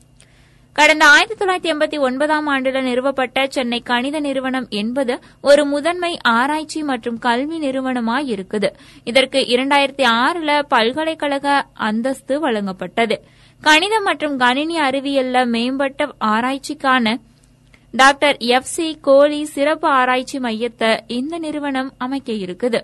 கடந்த 0.73 1.07
ஆயிரத்தி 1.07 1.45
தொள்ளாயிரத்தி 1.45 1.75
எண்பத்தி 1.75 1.99
ஒன்பதாம் 1.99 2.47
ஆண்டில் 2.47 2.83
நிறுவப்பட்ட 2.83 3.47
சென்னை 3.47 3.81
கணித 3.81 4.21
நிறுவனம் 4.21 4.67
என்பது 4.69 5.19
ஒரு 5.41 5.65
முதன்மை 5.65 6.19
ஆராய்ச்சி 6.23 6.83
மற்றும் 6.83 7.19
கல்வி 7.19 7.59
நிறுவனமாய் 7.59 8.29
இருக்குது. 8.29 8.71
இதற்கு 9.05 9.39
இரண்டாயிரத்தி 9.39 10.05
ஆறுல 10.25 10.63
பல்கலைக்கழக 10.63 11.67
அந்தஸ்து 11.73 12.51
வழங்கப்பட்டது. 12.51 13.19
கணிதம் 13.61 14.03
மற்றும் 14.03 14.37
கணினி 14.37 14.79
அறிவியல்ல 14.79 15.47
மேம்பட்ட 15.47 16.09
ஆராய்ச்சிக்கான 16.21 17.17
டாக்டர் 17.97 18.37
எஃப் 18.37 18.65
சி 18.65 18.99
கோலி 19.01 19.45
சிறப்பு 19.45 19.89
ஆராய்ச்சி 19.89 20.39
மையத்தை 20.39 21.01
இந்த 21.07 21.39
நிறுவனம் 21.39 21.93
அமைக்க 21.99 22.33
இருக்குது. 22.33 22.83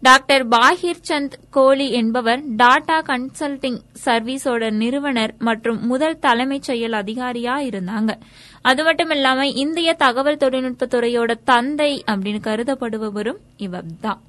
டாக்டர் 0.00 0.48
பாஹிர் 0.48 1.02
சந்த் 1.08 1.32
கோலி 1.50 1.90
என்பவர் 1.90 2.40
டாடா 2.44 3.02
கன்சல்டிங் 3.02 3.80
சர்வீஸோட 4.04 4.70
நிறுவனர் 4.70 5.34
மற்றும் 5.38 5.86
முதல் 5.86 6.18
தலைமைச் 6.18 6.62
செயல் 6.62 6.92
அதிகாரியா 6.92 7.56
இருந்தாங்க. 7.68 8.18
அது 8.62 8.84
மட்டும் 8.84 9.10
இல்லாம 9.10 9.48
இந்திய 9.48 9.92
தகவல் 9.94 10.36
தொழில்நுட்பத் 10.36 10.94
துறையோட 10.94 11.34
தந்தை 11.44 12.04
அப்படின்னு 12.10 12.40
கருதப்படுபவரும் 12.46 13.38
இவர்தான். 13.56 14.20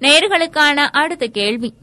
நேர்களுக்கான 0.00 0.76
அடுத்த 0.76 1.26
கேள்வி. 1.26 1.74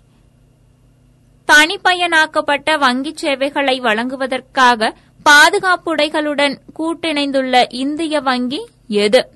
தனிப்பயனாக்கப்பட்ட 1.47 2.77
வங்கிச் 2.77 3.15
சேவைகளை 3.15 3.79
வழங்குவதற்காக 3.79 4.95
பாதுகாப்புடைகளுடன் 5.25 6.57
கூட்டிணைந்துள்ள 6.79 7.65
இந்திய 7.69 8.19
வங்கி 8.19 8.67
எது? 8.87 9.29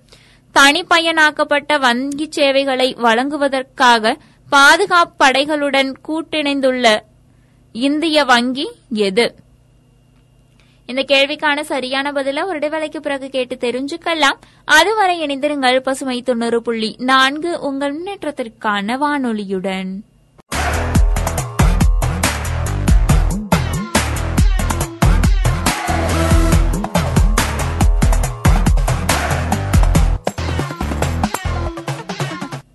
தனிப்பயனாக்கப்பட்ட 0.53 1.77
வங்கிச் 1.77 2.29
சேவைகளை 2.29 2.93
வழங்குவதற்காக 2.93 4.17
பாதுகாப்பு 4.49 5.25
படைகளுடன் 5.25 5.93
கூட்டிணைந்துள்ள 6.07 6.99
இந்திய 7.71 8.23
வங்கி 8.23 8.71
எது? 8.89 9.35
இந்த 10.85 11.01
கேள்விக்கான 11.01 11.61
சரியான 11.61 12.11
பதில 12.11 12.45
ஒரு 12.45 12.59
இடைவேளைக்கு 12.59 12.97
பிறகு 12.97 13.29
கேட்டு 13.29 13.55
தெரிஞ்சுக்கலாம். 13.55 14.37
அதுவரை 14.65 15.21
இணைந்திருங்கள் 15.21 15.79
பசுமை 15.79 16.21
தொண்ணூறு 16.21 16.61
புள்ளி 16.61 16.95
நான்கு 16.97 17.59
உங்கள் 17.59 17.99
முன்னேற்றத்திற்கான 17.99 18.97
வானொலியுடன். 18.97 19.99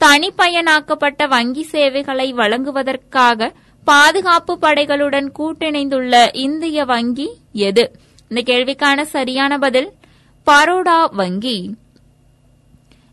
தனிப்பயனாக்கப்பட்ட 0.00 1.28
வங்கி 1.28 1.62
சேவைகளை 1.62 2.32
வழங்குவதற்காக 2.32 3.52
பாதுகாப்பு 3.84 4.58
படைகளுடன் 4.62 5.28
கூட்டிணைந்துள்ள 5.38 6.36
இந்திய 6.36 6.84
வங்கி 6.84 7.28
எது? 7.52 7.84
இந்த 8.28 8.40
கேள்விக்கான 8.52 9.02
சரியான 9.02 9.58
பதில் 9.58 9.90
பரோடா 10.46 10.98
வங்கி. 11.12 11.58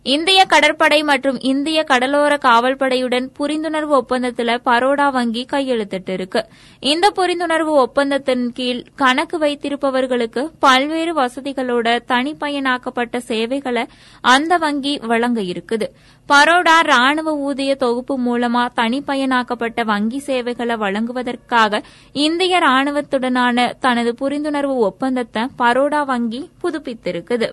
இந்திய 0.05 0.45
கடற்படை 0.45 1.03
மற்றும் 1.03 1.37
இந்திய 1.39 1.83
கடலோர 1.83 2.37
காவல்படையுடன் 2.45 3.27
புரிந்துணர்வு 3.39 3.93
ஒப்பந்தத்தில் 3.97 4.53
பரோடா 4.65 5.11
வங்கி 5.11 5.45
கையெழுத்திட்டு 5.51 6.09
இருக்கு 6.09 6.41
இந்த 6.79 7.11
புரிந்துணர்வு 7.15 7.73
ஒப்பந்தத்தின் 7.83 8.51
கீழ் 8.53 8.81
கணக்கு 8.95 9.37
வைத்திருப்பவர்களுக்கு 9.37 10.43
பல்வேறு 10.59 11.13
வசதிகளோட 11.21 11.99
தனிப்பயனாக்கப்பட்ட 12.07 13.17
சேவைகளை 13.17 13.85
அந்த 14.21 14.57
வங்கி 14.57 14.97
வழங்க 14.97 15.41
இருக்குது. 15.41 15.87
பரோடா 16.29 16.77
ராணுவ 16.93 17.37
ஊதிய 17.37 17.75
தொகுப்பு 17.75 18.17
மூலமா 18.19 18.65
தனிப்பயனாக்கப்பட்ட 18.75 19.83
வங்கி 19.85 20.19
சேவைகளை 20.19 20.75
வழங்குவதற்காக 20.75 21.83
இந்திய 22.27 22.59
ராணுவத்துடனான 22.59 23.71
தனது 23.79 24.13
புரிந்துணர்வு 24.21 24.77
ஒப்பந்தத்தை 24.89 25.43
பரோடா 25.57 26.05
வங்கி 26.05 26.49
புதுப்பித்திருக்குது. 26.63 27.49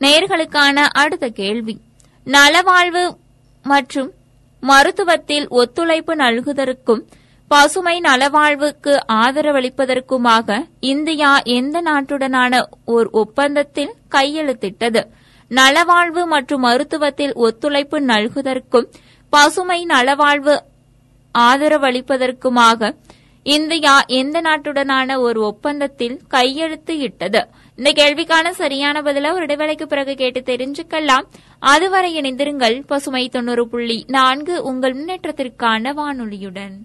நேர்களுக்கான 0.00 0.78
அடுத்த 1.02 1.26
கேள்வி. 1.40 1.74
நலவாழ்வு 2.26 3.04
மற்றும் 3.64 4.10
மருத்துவத்தில் 4.62 5.46
ஒத்துழைப்பு 5.60 6.12
நல்குவதற்கும் 6.14 7.02
பசுமை 7.50 7.94
நலவாழ்வுக்கு 8.00 8.92
ஆதரவளிப்பதற்குமாக 9.24 10.58
இந்தியா 10.92 11.30
எந்த 11.58 11.76
நாட்டுடனான 11.80 12.52
ஓர் 12.94 13.08
ஒப்பந்தத்தில் 13.22 13.92
கையெழுத்திட்டது? 14.14 15.02
நலவாழ்வு 15.50 16.22
மற்றும் 16.26 16.64
மருத்துவத்தில் 16.66 17.34
ஒத்துழைப்பு 17.46 17.98
நல்குவதற்கும் 18.10 18.88
பசுமை 19.32 19.80
நலவாழ்வு 19.84 20.54
ஆதரவளிப்பதற்குமாக 21.34 22.90
இந்தியா 23.46 23.94
எந்த 24.18 24.36
நாட்டுடனான 24.40 25.18
ஒரு 25.18 25.40
ஒப்பந்தத்தில் 25.50 26.16
கையெழுத்து 26.28 26.94
இட்டது 26.98 27.40
இந்த 27.78 27.90
கேள்விக்கான 27.92 28.50
சரியான 28.50 29.00
பதில 29.00 29.32
ஒரு 29.32 29.46
இடைவேளைக்கு 29.46 29.82
பிறகு 29.82 30.14
கேட்டு 30.14 30.40
தெரிஞ்சுக்கலாம். 30.40 31.26
அதுவரை 31.58 32.20
இணைந்திருங்கள் 32.20 32.86
பசுமை 32.86 33.28
தொண்ணூறு 33.28 33.68
புள்ளி 33.68 34.04
நான்கு 34.08 34.62
உங்கள் 34.62 34.94
முன்னேற்றத்திற்கான 34.98 35.92
வானொலியுடன். 36.00 36.76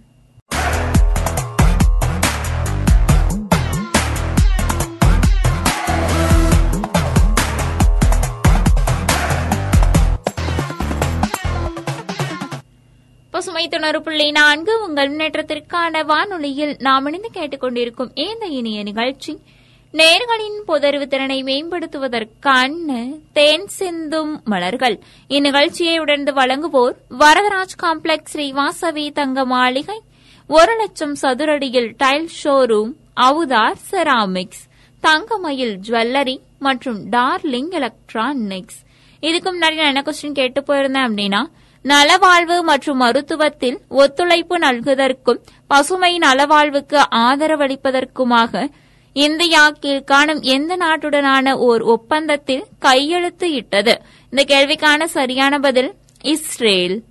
பசுமை 13.31 13.67
தொண்ணூறு 13.67 14.01
புள்ளி 14.01 14.31
நான்கு 14.31 14.87
உங்கள் 14.87 15.15
முன்னேற்றத்திற்கான 15.15 16.05
வானொலியில் 16.05 16.75
நாம் 16.79 17.05
இணைந்து 17.05 17.29
கேட்டுக்கொண்டிருக்கும் 17.33 18.11
இந்த 18.13 18.45
இனிய 18.45 18.83
நிகழ்ச்சி. 18.83 19.39
நேர்களின் 19.93 20.59
புதர்வு 20.67 21.05
திறனை 21.07 21.43
மேம்படுத்துவதற்கான 21.43 23.09
தேன் 23.33 23.67
சிந்தும் 23.67 24.41
மலர்கள். 24.43 24.99
இந்நிகழ்ச்சியை 25.29 25.99
உடனே 25.99 26.31
வழங்குவோர் 26.37 26.95
வரதராஜ் 27.19 27.75
காம்ப்ளெக்ஸ் 27.83 28.31
ஸ்ரீவாசவி 28.33 29.11
தங்க 29.11 29.45
மாளிகை 29.45 29.99
ஒரு 30.49 30.75
லட்சம் 30.75 31.15
சதுரடியில் 31.21 31.91
tile 31.97 32.29
showroom 32.43 32.91
Avudhar 33.21 33.81
ceramics 33.91 34.63
Thangamayil 34.99 35.75
jewellery 35.77 36.39
மற்றும் 36.59 37.09
டார்லிங் 37.09 37.71
எலக்ட்ரானிக்ஸ். 37.71 38.79
இதுக்கு 39.19 39.49
முன்னாடி 39.53 39.75
நான் 39.75 39.91
என்ன 39.93 40.03
கொஸ்டின் 40.05 40.31
கேட்டு 40.31 40.61
போயிருந்தேன் 40.61 41.07
அப்படின்னா 41.07 41.41
நலவாழ்வு 41.85 42.61
மற்றும் 42.61 43.01
மருத்துவத்தில் 43.01 43.77
ஒத்துழைப்பு 43.89 44.57
நல்குவதற்கும் 44.59 45.41
பசுமை 45.67 46.17
நலவாழ்வுக்கு 46.19 46.99
ஆதரவளிப்பதற்குமாக 47.27 48.69
இந்தியா 49.13 49.71
கீழ்காணும் 49.81 50.41
எந்த 50.41 50.77
நாட்டுடனான 50.77 51.53
ஓர் 51.53 51.81
ஒப்பந்தத்தில் 51.81 52.65
கையெழுத்து 52.79 53.53
இட்டது? 53.53 53.93
இந்த 54.29 54.43
கேள்விக்கான 54.47 55.03
சரியான 55.03 55.59
பதில் 55.59 55.93
இஸ்ரேல். 56.23 57.03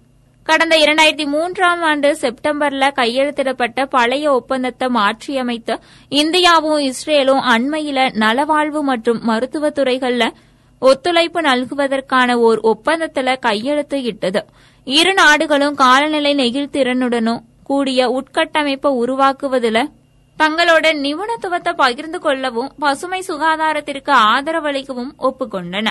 கடந்த 0.42 0.76
இரண்டாயிரத்தி 0.76 1.26
மூன்றாம் 1.26 1.82
ஆண்டு 1.82 2.16
செப்டம்பர்ல 2.20 2.88
கையெழுத்திடப்பட்ட 2.94 3.84
பழைய 3.84 4.32
ஒப்பந்தத்தை 4.32 4.88
மாற்றியமைத்து 4.88 5.76
இந்தியாவும் 6.10 6.80
இஸ்ரேலும் 6.80 7.42
அண்மையில 7.54 8.08
நலவாழ்வு 8.22 8.80
மற்றும் 8.80 9.20
மருத்துவத்துறைகளில் 9.28 10.34
ஒத்துழைப்பு 10.78 11.40
நல்குவதற்கான 11.40 12.32
ஓர் 12.32 12.58
ஒப்பந்தத்தில் 12.58 13.38
கையெழுத்து 13.38 14.02
இட்டது. 14.02 14.42
இரு 14.84 15.14
நாடுகளும் 15.14 15.74
காலநிலை 15.74 16.34
நெகிழ்திறனுடனும் 16.34 17.42
கூடிய 17.62 18.00
உட்கட்டமைப்பை 18.18 18.90
உருவாக்குவதில் 19.02 19.82
தங்களோட 20.40 20.87
நிபுணத்துவத்தை 21.05 21.72
பகிர்ந்து 21.72 22.18
கொள்ளவும் 22.18 22.72
பசுமை 22.79 23.22
சுகாதாரத்திற்கு 23.29 24.12
ஆதரவளிக்கவும் 24.31 25.11
ஒப்புக்கொண்டன. 25.18 25.88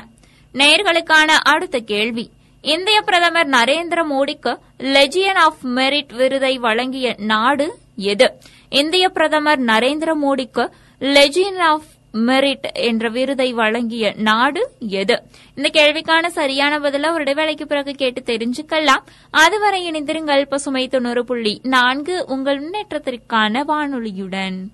நேர்களுக்கான 0.53 1.27
அடுத்த 1.53 1.79
கேள்வி. 1.79 2.31
இந்திய 2.61 3.01
பிரதமர் 3.01 3.49
நரேந்திர 3.49 3.99
மோடிக்கு 4.11 4.57
லெஜியன் 4.95 5.39
ஆஃப் 5.45 5.61
மெரிட் 5.63 6.13
விருதை 6.13 6.57
வழங்கிய 6.57 7.15
நாடு 7.17 7.77
எது? 7.95 8.27
இந்திய 8.69 9.09
பிரதமர் 9.09 9.61
நரேந்திர 9.61 10.13
மோடிக்கு 10.25 10.71
லெஜியன் 10.99 11.59
ஆஃப் 11.59 11.89
மெரிட் 12.13 12.73
என்ற 12.73 13.09
விருதை 13.09 13.53
வழங்கிய 13.53 14.13
நாடு 14.17 14.71
எது? 14.79 15.23
இந்த 15.55 15.69
கேள்விக்கான 15.73 16.27
சரியான 16.27 16.79
பதில 16.79 17.11
ஒரு 17.11 17.23
இடைவேளைக்கு 17.23 17.65
பிறகு 17.65 17.93
கேட்டு 17.93 18.23
தெரிஞ்சுக்கலாம். 18.25 19.03
அதுவரை 19.29 19.91
இணைந்திருங்கள் 19.91 20.47
பசுமை 20.49 20.87
தொண்ணூறு 20.87 21.25
புள்ளி 21.25 21.59
நான்கு 21.63 22.25
உங்கள் 22.27 22.61
முன்னேற்றத்திற்கான 22.61 23.63
வானொலியுடன். 23.67 24.67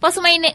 பசுமை 0.00 0.54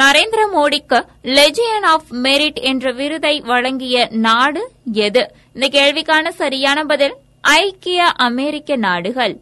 நரேந்திர 0.00 0.40
மோடிக்கு 0.54 0.98
லெஜியன் 1.36 1.86
ஆஃப் 1.92 2.08
மெரிட் 2.24 2.58
என்ற 2.70 2.92
விருதை 2.92 3.40
வழங்கிய 3.40 4.08
நாடு 4.10 4.62
எது? 4.92 5.22
இந்த 5.54 5.66
கேள்விக்கான 5.76 6.28
சரியான 6.28 6.84
பதில் 6.84 7.14
ஐக்கிய 7.40 8.04
அமெரிக்க 8.04 8.76
நாடுகள். 8.76 9.34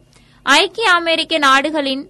ஐக்கிய 0.43 0.91
அமெரிக்க 0.91 1.39
நாடுகளின் 1.39 2.09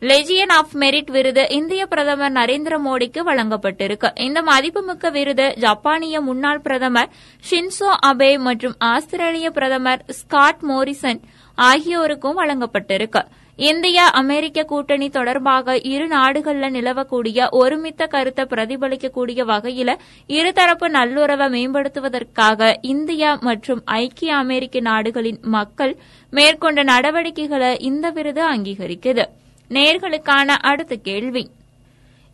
லெஜியன் 0.00 0.52
ஆஃப் 0.58 0.74
மெரிட் 0.74 1.10
விருது 1.10 1.48
இந்திய 1.48 1.86
பிரதமர் 1.86 2.32
நரேந்திர 2.32 2.76
மோடிக்கு 2.86 3.20
வழங்கப்பட்டிருக்கு. 3.26 4.20
இந்த 4.20 4.42
மதிப்புமிக்க 4.42 5.10
விருது 5.10 5.54
ஜப்பானிய 5.56 6.20
முன்னாள் 6.20 6.60
பிரதமர் 6.60 7.12
ஷின்சோ 7.50 7.90
அபே 8.06 8.38
மற்றும் 8.38 8.74
ஆஸ்திரேலிய 8.78 9.50
பிரதமர் 9.50 10.04
ஸ்காட் 10.08 10.60
மோரிசன் 10.60 11.20
ஆகியோருக்கும் 11.54 12.38
வழங்கப்பட்டிருக்கு. 12.38 13.22
இந்தியா 13.58 14.04
அமெரிக்க 14.08 14.62
கூட்டணி 14.62 15.08
தொடர்பாக 15.08 15.78
இரு 15.78 16.06
நாடுகள்ல 16.08 16.68
நிலவக்கூடிய 16.76 17.48
ஒருமித்த 17.50 18.06
கருத்தை 18.06 18.44
பிரதிபலிக்கக்கூடிய 18.44 19.40
வகையில 19.50 19.90
இருதரப்பு 20.28 20.88
நல்லுறவை 20.88 21.46
மேம்படுத்துவதற்காக 21.48 22.76
இந்தியா 22.82 23.38
மற்றும் 23.40 23.82
ஐக்கிய 23.84 24.36
அமெரிக்க 24.36 24.80
நாடுகளின் 24.80 25.38
மக்கள் 25.42 25.96
மேற்கொண்ட 26.30 26.82
நடவடிக்கைகளை 26.82 27.80
இந்த 27.80 28.10
விருது 28.10 28.42
அங்கீகரிக்குது. 28.54 29.26
நேர்களுக்கான 29.70 30.48
அடுத்த 30.70 30.94
கேள்வி. 30.94 31.50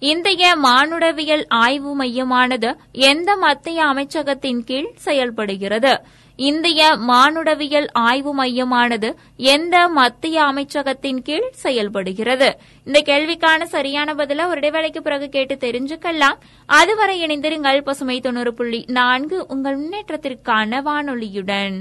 இந்திய 0.03 0.57
மானுடவியல் 0.57 1.45
ஆய்வு 1.49 1.95
மையமானது 1.95 2.77
எந்த 2.93 3.37
மத்திய 3.37 3.85
அமைச்சகத்தின் 3.85 4.65
கீழ் 4.65 4.93
செயல்படுகிறது? 4.95 6.03
இந்திய 6.41 6.97
மானுடவியல் 6.97 7.89
ஆய்வு 7.93 8.35
மையமானது 8.35 9.19
எந்த 9.37 9.89
மத்திய 9.89 10.43
அமைச்சகத்தின் 10.43 11.19
கீழ் 11.19 11.49
செயல்படுகிறது? 11.53 12.59
இந்த 12.85 13.03
கேள்விக்கான 13.05 13.63
சரியான 13.63 14.15
பதில 14.15 14.47
ஒரு 14.47 14.61
இடைவேளைக்கு 14.61 15.01
பிறகு 15.01 15.29
கேட்டு 15.29 15.55
தெரிஞ்சுக்கலாம். 15.55 16.39
அதுவரை 16.67 17.23
இணைந்திருங்கள் 17.27 17.81
பசுமை 17.81 18.21
தொண்ணூறு 18.21 18.55
புள்ளி 18.55 18.85
நான்கு 18.89 19.47
உங்கள் 19.49 19.79
முன்னேற்றத்திற்கான 19.81 20.81
வானொலியுடன். 20.83 21.81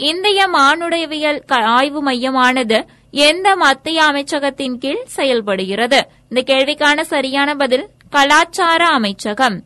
இந்திய 0.00 0.48
மானுடவியல் 0.48 1.42
க- 1.46 1.56
ஆய்வு 1.56 2.02
மையமானது 2.02 2.86
எந்த 3.10 3.56
மத்திய 3.56 4.02
அமைச்சகத்தின் 4.02 4.74
கீழ் 4.74 5.02
செயல்படுகிறது? 5.04 6.06
இந்த 6.28 6.54
கேள்விக்கான 6.54 7.00
சரியான 7.00 7.54
பதில் 7.54 7.88
கலாச்சார 8.10 8.86
அமைச்சகம். 8.86 9.62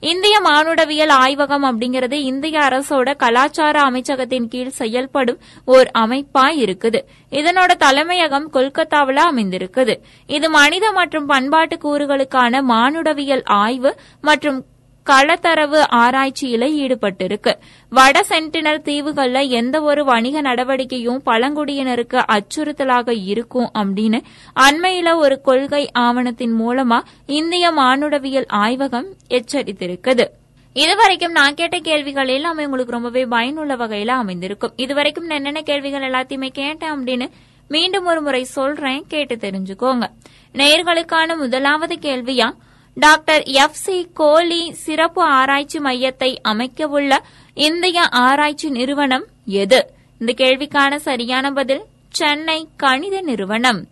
இந்திய 0.00 0.40
மானுடவியல் 0.40 1.08
ஆய்வகம் 1.08 1.64
அப்படிங்கிறது 1.64 2.12
இந்திய 2.12 2.58
அரசோட 2.60 3.16
கலாச்சார 3.16 3.90
அமைச்சகத்தின் 3.90 4.48
கீழ் 4.48 4.68
செயல்படும் 4.68 5.38
ஓர் 5.64 5.90
அமைப்பா 5.98 6.54
இருக்குது. 6.56 7.02
இதனோட 7.30 7.70
தலைமையகம் 7.74 8.50
கொல்கத்தாவில் 8.50 9.16
அமைந்திருக்குது. 9.16 10.00
இது 10.26 10.50
மனித 10.50 10.92
மற்றும் 10.92 11.26
பண்பாட்டு 11.26 11.76
கூறுகளுக்கான 11.76 12.62
மானுடவியல் 12.62 13.42
ஆய்வு 13.42 13.96
மற்றும் 14.20 14.64
களத்தரவு 15.06 15.80
ஆராய்ச்சியில 15.90 16.64
ஈடுபட்டிருக்கு. 16.82 17.52
வட 17.90 18.24
சென்டினல் 18.28 18.82
தீவுகள்ல 18.88 19.48
எந்த 19.48 19.82
ஒரு 19.82 20.04
வணிக 20.04 20.40
நடவடிக்கையும் 20.40 21.22
பழங்குடியினருக்கு 21.26 22.22
அச்சுறுத்தலாக 22.26 23.24
இருக்கும் 23.24 23.70
அப்படின்னு 23.78 24.20
அண்மையில 24.60 25.16
ஒரு 25.16 25.40
கொள்கை 25.40 25.90
ஆவணத்தின் 25.98 26.54
மூலமா 26.60 27.02
இந்திய 27.26 27.70
மானுடவியல் 27.70 28.46
ஆய்வகம் 28.52 29.06
எச்சரித்திருக்குது. 29.30 30.26
இதுவரைக்கும் 30.72 31.32
நான் 31.32 31.54
கேட்ட 31.54 31.78
கேள்விகள் 31.78 32.28
எல்லாமே 32.28 32.64
உங்களுக்கு 32.64 32.92
ரொம்பவே 32.92 33.24
பயனுள்ள 33.24 33.76
வகையில 33.76 34.06
அமைந்திருக்கும். 34.06 34.72
இதுவரைக்கும் 34.76 35.26
நான் 35.26 35.36
என்னென்ன 35.36 35.60
கேள்விகள் 35.60 36.10
எல்லாத்தையுமே 36.10 36.48
கேட்டேன் 36.48 36.92
அப்படின்னு 36.92 37.30
மீண்டும் 37.68 38.06
ஒரு 38.06 38.22
முறை 38.22 38.44
சொல்றேன் 38.44 39.04
கேட்டு 39.08 39.34
தெரிஞ்சுக்கோங்க. 39.34 40.06
நேயர்களுக்கான 40.52 41.36
முதலாவது 41.36 41.94
கேள்வியா 41.94 42.52
டாக்டர் 42.98 43.42
எஃப் 43.42 43.72
சி 43.72 44.08
கோலி 44.14 44.72
சிறப்பு 44.72 45.22
ஆராய்ச்சி 45.22 45.78
மையத்தை 45.78 46.34
அமைக்கவுள்ள 46.48 47.18
இந்திய 47.54 48.08
ஆராய்ச்சி 48.08 48.70
நிறுவனம் 48.70 49.26
எது? 49.46 49.90
இந்த 50.18 50.32
கேள்விக்கான 50.36 50.96
சரியான 50.96 51.50
பதில் 51.50 51.82
சென்னை 52.08 52.68
கணித 52.76 53.20
நிறுவனம். 53.20 53.86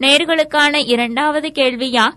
நேர்களுக்கான 0.00 0.82
இரண்டாவது 0.86 1.48
கேள்வியா? 1.48 2.10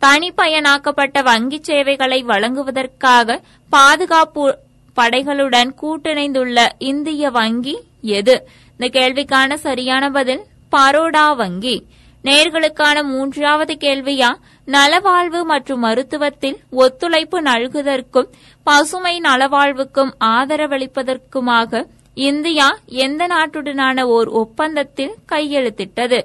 தனிப்பயனாக்கப்பட்ட 0.00 1.22
வங்கிச் 1.22 1.62
சேவைகளை 1.62 2.22
வழங்குவதற்காக 2.22 3.40
பாதுகாப்பு 3.70 4.58
படைகளுடன் 4.96 5.74
கூட்டிணைந்துள்ள 5.82 6.68
இந்திய 6.78 7.30
வங்கி 7.30 7.78
எது? 8.02 8.48
இந்த 8.78 9.00
கேள்விக்கான 9.00 9.54
சரியான 9.54 10.10
பதில் 10.10 10.44
பரோடா 10.72 11.36
வங்கி. 11.36 11.86
நேர்களுக்கான 12.24 13.02
மூன்றாவது 13.02 13.76
கேள்வியா? 13.80 14.34
நலவாழ்வு 14.74 15.40
மற்றும் 15.42 15.84
மருத்துவத்தில் 15.84 16.56
ஒத்துழைப்பு 16.70 17.42
நல்குவதற்கும் 17.42 18.28
பசுமை 18.66 19.14
நலவாழ்வுக்கும் 19.20 20.12
ஆதரவளிப்பதற்குமாக 20.24 21.82
இந்தியா 22.14 22.66
எந்த 22.86 23.26
நாட்டுடனான 23.26 24.00
ஓர் 24.16 24.28
ஒப்பந்தத்தில் 24.42 25.14
கையெழுத்திட்டது? 25.32 26.18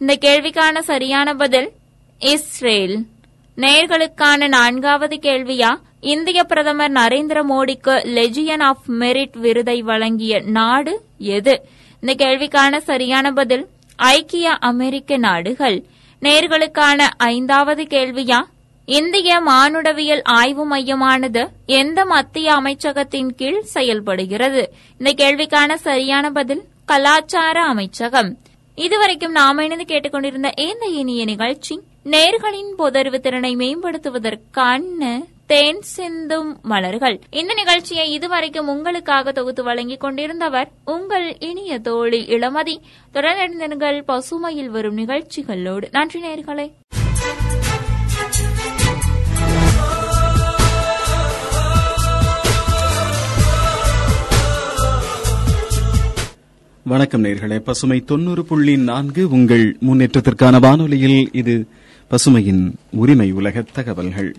இந்த 0.00 0.12
கேள்விக்கான 0.20 0.78
சரியான 0.90 1.34
பதில் 1.34 1.68
இஸ்ரேல். 2.20 2.96
நேர்களுக்கான 3.56 4.48
நான்காவது 4.48 5.16
கேள்வியா? 5.22 5.70
இந்திய 6.00 6.44
பிரதமர் 6.44 6.92
நரேந்திர 6.92 7.38
மோடிக்கு 7.52 7.94
லெஜியன் 8.16 8.64
ஆஃப் 8.70 8.86
மெரிட் 9.00 9.36
விருதை 9.38 9.82
வழங்கிய 9.82 10.40
நாடு 10.58 10.94
எது? 11.18 11.54
இந்த 12.02 12.24
கேள்விக்கான 12.24 12.78
சரியான 12.90 13.32
பதில் 13.32 13.64
ஐக்கிய 13.98 14.48
அமெரிக்க 14.70 15.16
நாடுகள். 15.16 15.78
நேர்களுக்கான 16.20 17.08
ஐந்தாவது 17.16 17.82
கேள்வியா? 17.82 18.42
இந்திய 18.84 19.40
மானுடவியல் 19.40 20.22
ஆய்வு 20.22 20.66
மையமானது 20.66 21.48
எந்த 21.66 22.04
மத்திய 22.04 22.52
அமைச்சகத்தின் 22.52 23.28
கீழ் 23.28 23.60
செயல்படுகிறது? 23.60 24.72
இந்த 24.98 25.12
கேள்விக்கான 25.12 25.74
சரியான 25.74 26.30
பதில் 26.30 26.62
கலாச்சார 26.84 27.62
அமைச்சகம். 27.62 28.38
இதுவரைக்கும் 28.74 29.32
நாம 29.32 29.64
இணைந்து 29.64 29.84
கேட்டுக்கொண்டிருந்த 29.84 30.52
இந்த 30.56 30.86
இனிய 30.86 31.24
நிகழ்ச்சி 31.24 31.80
நேர்களின் 32.04 32.72
பொதறிவு 32.78 33.18
திறனை 33.18 33.56
மேம்படுத்துவதற்கான 33.56 35.24
தேன் 35.46 35.82
சிந்தும் 35.82 36.58
மலர்கள். 36.62 37.20
இந்த 37.30 37.54
நிகழ்ச்சியை 37.54 38.12
இதுவரைக்கும் 38.12 38.68
உங்களுக்காக 38.68 39.32
தொகுத்து 39.32 39.62
வழங்கிக் 39.62 40.04
கொண்டிருந்தவர் 40.04 40.68
உங்கள் 40.84 41.38
இனிய 41.38 41.78
தோழி 41.78 42.26
இளமதி. 42.26 42.80
தொடர்ந்திருந்தீர்கள் 43.14 44.02
பசுமையில் 44.08 44.66
வரும் 44.66 44.94
நிகழ்ச்சிகளோடு. 44.94 45.88
நன்றி 45.90 46.22
நேர்களே 46.22 46.72
வணக்கம் 56.84 57.24
நேர்களே 57.24 57.58
பசுமை 57.58 58.00
தொண்ணூறு 58.00 58.44
புள்ளி 58.44 58.76
நான்கு 58.76 59.28
உங்கள் 59.28 59.76
முன்னேற்றத்திற்கான 59.86 60.60
வானொலியில் 60.60 61.28
இது 61.32 61.66
பசுமையின் 62.10 62.72
உரிமை 62.90 63.32
உலக 63.32 63.64
தகவல்கள். 63.72 64.36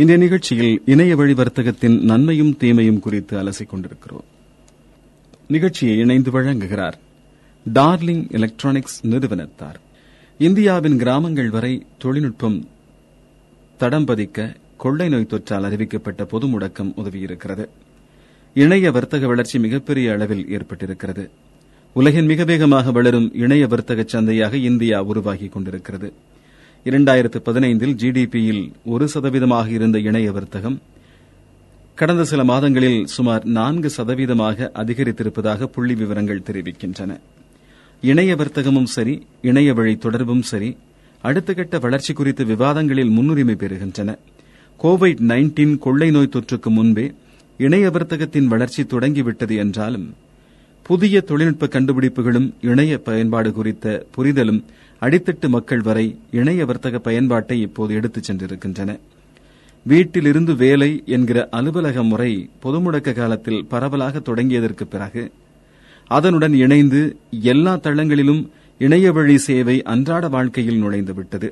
இந்த 0.00 0.16
நிகழ்ச்சியில் 0.16 0.82
இணைய 0.84 1.16
வழி 1.16 1.32
வர்த்தகத்தின் 1.32 2.00
நன்மையும் 2.00 2.56
தீமையும் 2.56 2.98
குறித்து 2.98 3.42
அலசிக் 3.42 3.66
கொண்டிருக்கிறோம். 3.66 4.24
நிகழ்ச்சியை 5.48 5.98
இணைந்து 5.98 6.30
வழங்குகிறார் 6.30 6.92
டார்லிங் 7.74 8.30
எலக்ட்ரானிக்ஸ் 8.30 9.06
நிறுவனத்தார். 9.06 9.80
இந்தியாவின் 10.38 10.98
கிராமங்கள் 10.98 11.50
வரை 11.50 11.86
தொழில்நுட்பம் 11.98 12.68
தடம் 13.78 14.06
பதிக்க 14.06 14.56
கொள்ளை 14.76 15.08
நோய் 15.08 15.26
தொற்றால் 15.30 15.66
அறிவிக்கப்பட்ட 15.70 16.24
பொது 16.24 16.46
முடக்கம் 16.46 16.92
உதவியிருக்கிறது. 16.96 17.68
இணைய 18.54 18.90
வர்த்தக 18.90 19.26
வளர்ச்சி 19.26 19.58
மிகப்பெரிய 19.58 20.12
அளவில் 20.12 20.46
ஏற்பட்டிருக்கிறது. 20.46 21.30
உலகின் 21.92 22.26
மிக 22.26 22.44
வேகமாக 22.44 22.92
வளரும் 22.92 23.34
இணைய 23.34 23.66
வர்த்தக 23.66 24.02
சந்தையாக 24.06 24.56
இந்தியா 24.56 25.02
உருவாகிக் 25.02 25.52
கொண்டிருக்கிறது. 25.52 26.12
இரண்டாயிரத்து 26.86 27.38
பதினைந்தில் 27.44 27.94
ஜிடிபியில் 27.94 28.72
ஒரு 28.84 29.08
சதவீதமாக 29.14 29.68
இருந்த 29.68 29.98
இணைய 29.98 30.32
வர்த்தகம் 30.32 30.76
கடந்த 31.94 32.24
சில 32.24 32.44
மாதங்களில் 32.44 33.06
சுமார் 33.06 33.44
நான்கு 33.44 33.90
சதவீதமாக 33.96 34.68
அதிகரித்திருப்பதாக 34.74 35.66
புள்ளி 35.66 35.94
விவரங்கள் 35.94 36.42
தெரிவிக்கின்றன. 36.50 37.20
இணைய 38.00 38.36
வர்த்தகமும் 38.36 38.84
சரி 38.84 39.26
இணைய 39.42 39.72
வழி 39.74 39.96
தொடர்பும் 39.96 40.42
சரி 40.42 40.76
அடுத்த 41.20 41.54
கட்ட 41.54 41.78
வளர்ச்சி 41.78 42.12
குறித்த 42.12 42.44
விவாதங்களில் 42.44 43.10
முன்னுரிமை 43.10 43.54
பெறுகின்றன. 43.54 44.18
கோவிட் 44.82 45.22
நைன்டீன் 45.30 45.78
கொள்ளை 45.78 46.10
நோய் 46.10 46.34
தொற்றுக்கு 46.36 46.70
முன்பே 46.70 47.12
இணைய 47.56 47.90
வர்த்தகத்தின் 47.90 48.46
வளர்ச்சி 48.46 48.84
தொடங்கிவிட்டது 48.84 49.56
என்றாலும் 49.56 50.14
புதிய 50.82 51.20
தொழில்நுட்ப 51.20 51.66
கண்டுபிடிப்புகளும் 51.66 52.54
இணைய 52.60 52.98
பயன்பாடு 52.98 53.52
குறித்த 53.52 54.06
புரிதலும் 54.14 54.64
அடித்தட்டு 55.02 55.48
மக்கள் 55.48 55.80
வரை 55.80 56.04
இணைய 56.30 56.64
வர்த்தக 56.64 56.98
பயன்பாட்டை 56.98 57.60
இப்போது 57.60 57.94
எடுத்துச் 57.94 58.32
சென்றிருக்கின்றன. 58.32 58.98
வீட்டிலிருந்து 59.86 60.56
வேலை 60.56 61.02
என்கிற 61.06 61.48
அலுவலக 61.50 62.02
முறை 62.02 62.30
பொதுமுடக்க 62.62 63.12
காலத்தில் 63.12 63.64
பரவலாக 63.64 64.18
தொடங்கியதற்கு 64.18 64.84
பிறகு 64.84 65.32
அதனுடன் 66.10 66.54
இணைந்து 66.54 67.00
எல்லா 67.30 67.76
தளங்களிலும் 67.76 68.42
இணைய 68.78 69.12
வழி 69.12 69.38
சேவை 69.38 69.82
அன்றாட 69.82 70.28
வாழ்க்கையில் 70.28 70.82
நுழைந்துவிட்டது 70.84 71.48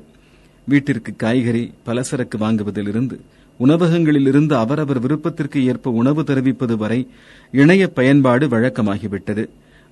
வீட்டிற்கு 0.67 1.15
காய்கறி 1.15 1.73
பலசரக்கு 1.85 2.37
வாங்குவதிலிருந்து 2.37 3.15
உணவகங்களிலிருந்து 3.59 4.53
அவரவர் 4.53 4.99
விருப்பத்திற்கு 4.99 5.65
ஏற்ப 5.65 5.91
உணவு 5.91 6.23
தெரிவிப்பது 6.23 6.77
வரை 6.77 7.07
இணைய 7.51 7.87
பயன்பாடு 7.87 8.47
வழக்கமாகிவிட்டது. 8.47 9.43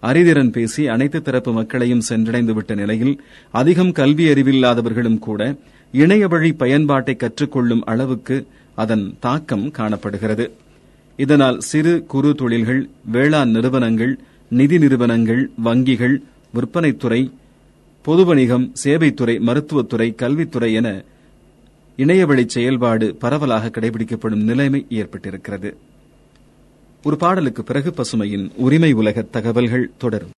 அறிதிறன் 0.10 0.52
பேசி 0.56 0.84
அனைத்து 0.94 1.20
தரப்பு 1.22 1.52
மக்களையும் 1.54 2.06
சென்றடைந்துவிட்ட 2.10 2.74
நிலையில் 2.76 3.16
அதிகம் 3.60 3.92
கல்வி 3.92 4.26
அறிவில்லாதவர்களும் 4.34 5.20
கூட 5.28 5.42
இணைய 5.94 6.24
வழி 6.28 6.52
பயன்பாட்டை 6.62 7.16
கற்றுக்கொள்ளும் 7.16 7.84
அளவுக்கு 7.92 8.38
அதன் 8.76 9.06
தாக்கம் 9.26 9.66
காணப்படுகிறது. 9.72 10.46
இதனால் 11.20 11.60
சிறு 11.70 11.94
குறு 12.14 12.30
தொழில்கள் 12.36 12.82
வேளாண் 13.12 13.52
நிறுவனங்கள் 13.52 14.14
நிதி 14.52 14.78
நிறுவனங்கள் 14.84 15.42
வங்கிகள் 15.66 16.16
விற்பனைத்துறை 16.56 17.22
பொது 18.06 18.24
வணிகம் 18.26 18.66
சேவைத்துறை 18.84 19.36
மருத்துவத்துறை 19.48 20.08
கல்வித்துறை 20.22 20.70
என 20.80 20.88
இணையவழி 22.00 22.44
செயல்பாடு 22.56 23.08
பரவலாக 23.16 23.72
கடைபிடிக்கப்படும் 23.76 24.44
நிலைமை 24.50 24.82
ஏற்பட்டிருக்கிறது. 25.00 25.70
ஒரு 27.04 27.18
பாடலுக்கு 27.18 27.64
பிறகு 27.64 27.94
பசுமையின் 27.98 28.52
உரிமை 28.56 28.92
உலக 28.92 29.22
தகவல்கள் 29.22 29.92
தொடரும். 29.98 30.30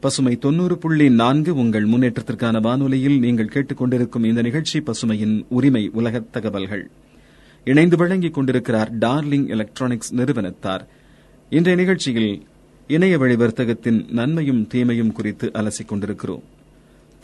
பசுமை 0.00 0.36
தொன்னூறு 0.36 0.78
புள்ளி 0.78 1.10
நான்கு 1.10 1.54
உங்கள் 1.54 1.88
முன்னேற்றத்திற்கான 1.88 2.60
வானொலியில் 2.60 3.18
நீங்கள் 3.18 3.50
கேட்டுக்கொண்டிருக்கும் 3.54 4.24
இந்த 4.24 4.42
நிகழ்ச்சி 4.42 4.80
பசுமையின் 4.80 5.44
உரிமை 5.48 5.90
உலக 5.92 6.20
தகவல்கள். 6.20 6.90
இணைந்து 7.64 7.96
வழங்கிக் 7.96 8.34
கொண்டிருக்கிறார் 8.34 8.98
டார்லிங் 8.98 9.48
எலக்ட்ரானிக்ஸ் 9.48 10.14
நிறுவனத்தார். 10.14 10.86
இன்றைய 11.50 11.80
நிகழ்ச்சியில் 11.80 12.46
இணைய 12.86 13.18
வழி 13.18 13.36
வர்த்தகத்தின் 13.36 14.04
நன்மையும் 14.08 14.66
தீமையும் 14.66 15.12
குறித்து 15.12 15.50
அலசிக் 15.54 15.88
கொண்டிருக்கிறோம். 15.88 16.42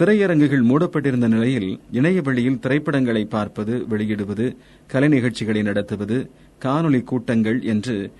திரையரங்குகள் 0.02 0.62
மூடப்பட்டிருந்த 0.62 1.28
நிலையில் 1.28 1.80
இணைய 1.92 2.22
வழியில் 2.22 2.58
திரைப்படங்களை 2.58 3.24
பார்ப்பது 3.24 3.86
வெளியிடுவது 3.90 4.56
கலை 4.86 5.08
நிகழ்ச்சிகளை 5.08 5.62
நடத்துவது 5.62 6.30
காணொலி 6.62 7.04
கூட்டங்கள் 7.04 7.62
என்று 7.62 8.12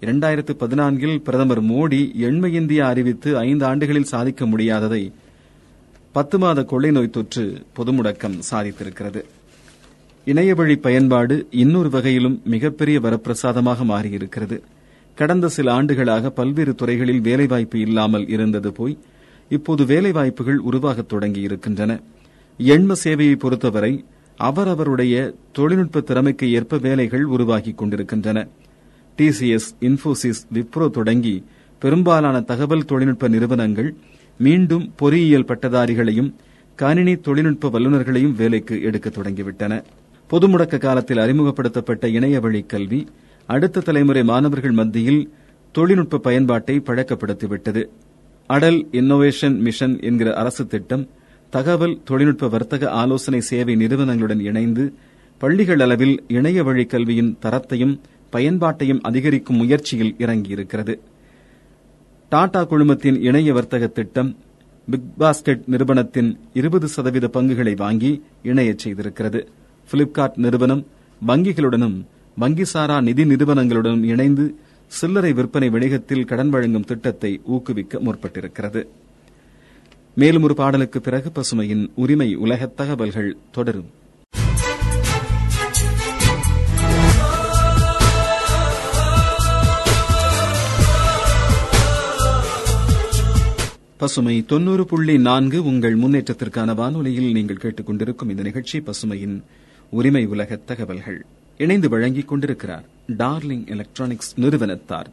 இரண்டாயிரத்து 0.00 0.52
பதினான்கில் 0.58 1.22
பிரதமர் 1.22 1.62
மோடி 1.62 2.14
எண்மை 2.14 2.54
இந்தியா 2.54 2.88
அறிவித்து 2.88 3.38
ஐந்து 3.38 3.64
ஆண்டுகளில் 3.64 4.04
சாதிக்க 4.04 4.46
முடியாததை 4.46 5.12
பத்து 6.12 6.38
மாத 6.38 6.64
கொள்ளை 6.64 6.90
நோய் 6.90 7.10
தொற்று 7.10 7.64
பொதுமுடக்கம் 7.76 8.36
சாதித்திருக்கிறது. 8.50 9.22
இணையவழி 10.24 10.76
பயன்பாடு 10.76 11.46
இன்னொரு 11.50 11.90
வகையிலும் 11.90 12.42
மிகப்பெரிய 12.44 13.00
வரப்பிரசாதமாக 13.00 13.86
மாறியிருக்கிறது. 13.88 14.60
கடந்த 15.14 15.48
சில 15.48 15.72
ஆண்டுகளாக 15.72 16.30
பல்வேறு 16.30 16.74
துறைகளில் 16.74 17.20
வேலைவாய்ப்பு 17.20 17.80
இல்லாமல் 17.80 18.28
இருந்தது 18.28 18.72
போய் 18.72 18.98
இப்போது 19.52 19.84
வேலைவாய்ப்புகள் 19.84 20.58
உருவாகத் 20.58 21.12
தொடங்கியிருக்கின்றன. 21.12 21.92
எண்ம 22.58 22.92
சேவையை 23.04 23.34
பொறுத்தவரை 23.36 24.04
அவரவருடைய 24.36 25.34
தொழில்நுட்ப 25.52 26.00
திறமைக்கு 26.00 26.52
ஏற்ப 26.52 26.78
வேலைகள் 26.78 27.24
உருவாகிக் 27.24 27.78
கொண்டிருக்கின்றன. 27.78 28.46
டிசிஎஸ் 29.18 29.68
இன்போசிஸ் 29.80 30.40
விப்ரோ 30.54 30.90
தொடங்கி 30.90 31.34
பெரும்பாலான 31.78 32.40
தகவல் 32.40 32.84
தொழில்நுட்ப 32.84 33.28
நிறுவனங்கள் 33.28 33.94
மீண்டும் 34.38 34.92
பொறியியல் 34.96 35.44
பட்டதாரிகளையும் 35.44 36.30
கணினி 36.76 37.14
தொழில்நுட்ப 37.16 37.68
வல்லுநர்களையும் 37.68 38.36
வேலைக்கு 38.36 38.82
எடுக்க 38.82 39.08
தொடங்கிவிட்டன. 39.08 39.82
பொது 40.28 40.46
முடக்க 40.48 40.78
காலத்தில் 40.78 41.18
அறிமுகப்படுத்தப்பட்ட 41.18 42.08
இணையவழி 42.08 42.62
கல்வி 42.62 43.00
அடுத்த 43.46 43.80
தலைமுறை 43.80 44.22
மாணவர்கள் 44.24 44.78
மத்தியில் 44.80 45.22
தொழில்நுட்ப 45.72 46.18
பயன்பாட்டை 46.18 46.76
பழக்கப்படுத்திவிட்டது. 46.86 47.82
அடல் 48.52 48.78
இன்னோவேஷன் 48.92 49.56
மிஷன் 49.58 49.94
என்கிற 50.00 50.28
அரசு 50.34 50.66
திட்டம் 50.66 51.04
தகவல் 51.50 51.94
தொழில்நுட்ப 52.04 52.48
வர்த்தக 52.48 52.90
ஆலோசனை 53.02 53.40
சேவை 53.40 53.74
நிறுவனங்களுடன் 53.76 54.40
இணைந்து 54.40 54.84
பள்ளிகள் 55.40 55.80
அளவில் 55.80 56.14
இணைய 56.28 56.58
வழி 56.62 56.84
கல்வியின் 56.84 57.30
தரத்தையும் 57.42 57.94
பயன்பாட்டையும் 58.32 59.00
அதிகரிக்கும் 59.00 59.56
முயற்சியில் 59.56 60.14
இறங்கியிருக்கிறது. 60.18 60.94
டாடா 62.32 62.62
குழுமத்தின் 62.64 63.18
இணைய 63.20 63.52
வர்த்தக 63.52 63.86
திட்டம் 63.86 64.30
பிக் 64.88 65.10
பாஸ்கெட் 65.18 65.64
நிறுவனத்தின் 65.66 66.30
இருபது 66.52 66.88
சதவீத 66.88 67.28
பங்குகளை 67.28 67.74
வாங்கி 67.74 68.12
இணையச் 68.42 68.82
செய்திருக்கிறது. 68.84 69.40
பிளிப்கார்ட் 69.88 70.38
நிறுவனம் 70.44 70.82
வங்கிகளுடனும் 71.26 71.96
வங்கிசாரா 72.36 72.96
நிதி 73.02 73.24
நிறுவனங்களுடனும் 73.24 74.06
இணைந்து 74.12 74.44
சில்லறை 74.98 75.32
விற்பனை 75.32 75.68
வணிகத்தில் 75.68 76.28
கடன் 76.30 76.50
வழங்கும் 76.50 76.88
திட்டத்தை 76.90 77.40
ஊக்குவிக்க 77.44 77.98
முற்பட்டிருக்கிறது. 77.98 78.80
மேலும் 80.14 80.42
ஒரு 80.42 80.54
பாடலுக்கு 80.54 81.00
பிறகு 81.00 81.28
பசுமையின் 81.36 81.84
உரிமை 81.94 82.34
உலக 82.34 82.66
தகவல்கள் 82.66 83.36
தொடரும். 83.50 83.90
பசுமை 93.96 94.36
தொன்னூறு 94.46 94.84
புள்ளி 94.86 95.18
நான்கு 95.18 95.64
உங்கள் 95.64 95.96
முன்னேற்றத்திற்கான 95.96 96.74
வானொலியில் 96.74 97.32
நீங்கள் 97.32 97.62
கேட்டுக்கொண்டிருக்கும் 97.62 98.30
இந்த 98.30 98.42
நிகழ்ச்சி 98.42 98.78
பசுமையின் 98.78 99.36
உரிமை 99.90 100.24
உலக 100.26 100.58
தகவல்கள். 100.70 101.20
இணைந்து 101.62 101.88
வழங்கிக் 101.88 102.28
கொண்டிருக்கிறார். 102.28 102.84
Darling 103.18 103.66
Electronics 103.66 104.30
நிறுவனத்தார். 104.40 105.08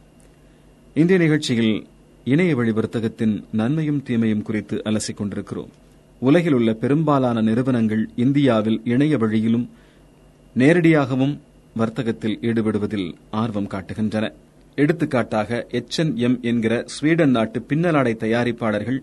இந்திய 0.94 1.18
நிகழ்ச்சியில் 1.18 1.74
இணைய 2.24 2.54
வழி 2.56 2.72
வர்த்தகத்தின் 2.72 3.34
நன்மையும் 3.52 4.02
தீமையும் 4.02 4.42
குறித்து 4.42 4.76
அலசிக் 4.84 5.16
கொண்டிருக்கிறோம். 5.16 5.70
உலகில் 6.18 6.52
உள்ள 6.52 6.72
பெரும்பாலான 6.72 7.40
நிறுவனங்கள் 7.40 8.02
இந்தியாவில் 8.16 8.80
இணைய 8.84 9.18
வழியிலும் 9.18 9.70
நேரடியாகவும் 10.58 11.34
வர்த்தகத்தில் 11.76 12.38
ஈடுபடுவதில் 12.42 13.08
ஆர்வம் 13.30 13.68
காட்டுகின்றன. 13.68 14.32
எடுத்துக்காட்டாக 14.74 15.66
எச் 15.70 15.98
என் 15.98 16.16
எம் 16.16 16.38
என்கிற 16.42 16.82
ஸ்வீடன் 16.86 17.30
நாட்டு 17.30 17.58
பின்னலாடை 17.68 18.14
தயாரிப்பாளர்கள் 18.24 18.98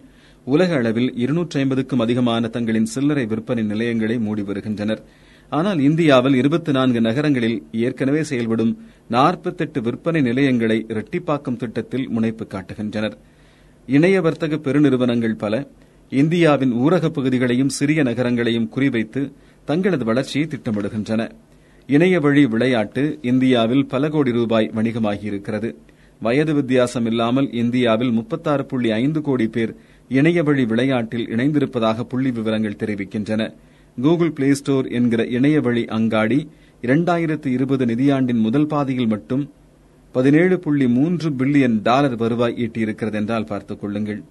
உலக 0.46 0.76
அளவில் 0.76 1.10
இருநூற்றி 1.16 1.60
ஐம்பதுக்கும் 1.60 2.00
அதிகமான 2.00 2.48
தங்களின் 2.48 2.92
சில்லறை 2.96 3.26
விற்பனை 3.26 3.64
நிலையங்களை 3.64 4.20
மூடி 4.20 4.42
வருகின்றனர். 4.42 5.02
ஆனால் 5.50 5.80
இந்தியாவில் 5.80 6.34
இருபத்தி 6.34 6.72
நான்கு 6.72 7.02
நகரங்களில் 7.02 7.64
ஏற்கனவே 7.72 8.24
செயல்படும் 8.24 8.78
நாற்பத்தெட்டு 9.08 9.82
விற்பனை 9.82 10.22
நிலையங்களை 10.22 10.86
இரட்டிப்பாக்கும் 10.88 11.56
திட்டத்தில் 11.56 12.10
முனைப்பு 12.10 12.48
காட்டுகின்றனர். 12.48 13.18
இணைய 13.88 14.22
வர்த்தக 14.22 14.56
பெருநிறுவனங்கள் 14.56 15.38
பல 15.38 15.68
இந்தியாவின் 16.10 16.74
ஊரகப் 16.74 17.10
பகுதிகளையும் 17.10 17.70
சிறிய 17.70 18.04
நகரங்களையும் 18.04 18.72
குறிவைத்து 18.76 19.32
தங்களது 19.66 20.06
வளர்ச்சியை 20.06 20.48
திட்டமிடுகின்றன. 20.48 21.32
இணைய 21.88 22.20
வழி 22.20 22.46
விளையாட்டு 22.46 23.20
இந்தியாவில் 23.22 23.86
பல 23.86 24.10
கோடி 24.10 24.32
ரூபாய் 24.32 24.72
வணிகமாகியிருக்கிறது. 24.76 25.76
வயது 26.22 26.54
வித்தியாசம் 26.54 27.06
இல்லாமல் 27.06 27.52
இந்தியாவில் 27.52 28.12
முப்பத்தாறு 28.12 28.66
புள்ளி 28.66 28.92
ஐந்து 28.92 29.22
கோடி 29.22 29.48
பேர் 29.48 29.76
இணையவழி 30.10 30.66
விளையாட்டில் 30.66 31.28
இணைந்திருப்பதாக 31.28 32.04
புள்ளி 32.04 32.32
விவரங்கள் 32.32 32.80
தெரிவிக்கின்றன. 32.80 33.54
கூகுள் 34.02 34.32
பிளே 34.32 34.54
ஸ்டோர் 34.54 34.88
என்கிற 34.88 35.26
இணையவழி 35.26 35.86
அங்காடி 35.86 36.48
இரண்டாயிரத்து 36.82 37.46
இருபது 37.46 37.86
நிதியாண்டின் 37.86 38.40
முதல் 38.40 38.68
பாதியில் 38.68 39.08
மட்டும் 39.08 39.50
பதினேழு 40.12 40.60
புள்ளி 40.60 40.88
மூன்று 40.88 41.30
பில்லியன் 41.30 41.80
டாலர் 41.82 42.16
வருவாய் 42.16 42.56
ஈட்டியிருக்கிறது 42.58 43.14
என்றால் 43.14 43.44
பார்த்துக் 43.44 43.82
கொள்ளுங்கள். 43.82 44.24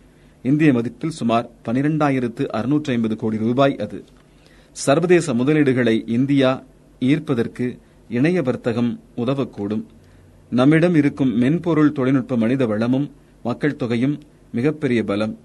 இந்திய 0.42 0.72
மதிப்பில் 0.72 1.16
சுமார் 1.18 1.50
பனிரெண்டாயிரத்து 1.64 2.44
அறுநூற்றி 2.52 2.90
ஐம்பது 2.90 3.16
கோடி 3.16 3.37
ரூபாய் 3.37 3.76
அது. 3.76 4.05
சர்வதேச 4.72 5.35
முதலீடுகளை 5.35 6.09
இந்தியா 6.09 6.62
ஈர்ப்பதற்கு 7.00 7.79
இணைய 8.09 8.42
வர்த்தகம் 8.42 9.00
உதவக்கூடும். 9.16 9.85
நம்மிடம் 10.50 10.94
இருக்கும் 10.94 11.37
மென்பொருள் 11.37 11.92
தொழில்நுட்ப 11.92 12.37
மனித 12.37 12.66
வளமும் 12.66 13.11
மக்கள் 13.42 13.76
தொகையும் 13.76 14.20
மிகப்பெரிய 14.52 15.02
பலம். 15.02 15.38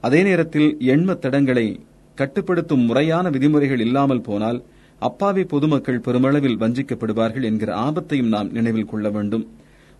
அதே 0.00 0.22
நேரத்தில் 0.22 0.76
எண்ம 0.80 1.18
தடங்களை 1.18 1.80
கட்டுப்படுத்தும் 2.14 2.80
முறையான 2.80 3.30
விதிமுறைகள் 3.30 3.80
இல்லாமல் 3.80 4.20
போனால் 4.20 4.62
அப்பாவி 4.98 5.44
பொதுமக்கள் 5.44 6.00
பெருமளவில் 6.00 6.60
வஞ்சிக்கப்படுவார்கள் 6.60 7.42
என்கிற 7.42 7.76
ஆபத்தையும் 7.76 8.28
நாம் 8.28 8.52
நினைவில் 8.52 8.84
கொள்ள 8.84 9.10
வேண்டும். 9.10 9.48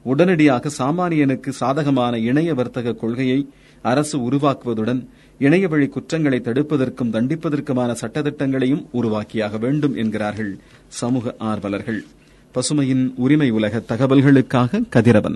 உடனடியாக 0.02 0.70
சாமானியனுக்கு 0.78 1.48
சாதகமான 1.48 2.18
இணைய 2.18 2.54
வர்த்தக 2.54 2.92
கொள்கையை 2.92 3.48
அரசு 3.82 4.18
உருவாக்குவதுடன் 4.18 5.06
இணைய 5.38 5.68
வழி 5.68 5.86
குற்றங்களை 5.86 6.40
தடுப்பதற்கும் 6.40 7.12
தண்டிப்பதற்குமான 7.12 7.94
சட்டத்திட்டங்களையும் 8.00 8.84
உருவாக்கியாக 8.92 9.58
வேண்டும் 9.58 9.94
என்கிறார்கள் 9.94 10.58
சமூக 10.88 11.34
ஆர்வலர்கள். 11.38 12.04
பசுமையின் 12.54 13.12
உரிமை 13.16 13.50
உலக 13.50 13.82
தகவல்களுக்காக 13.88 14.82
கதிரவன். 14.88 15.32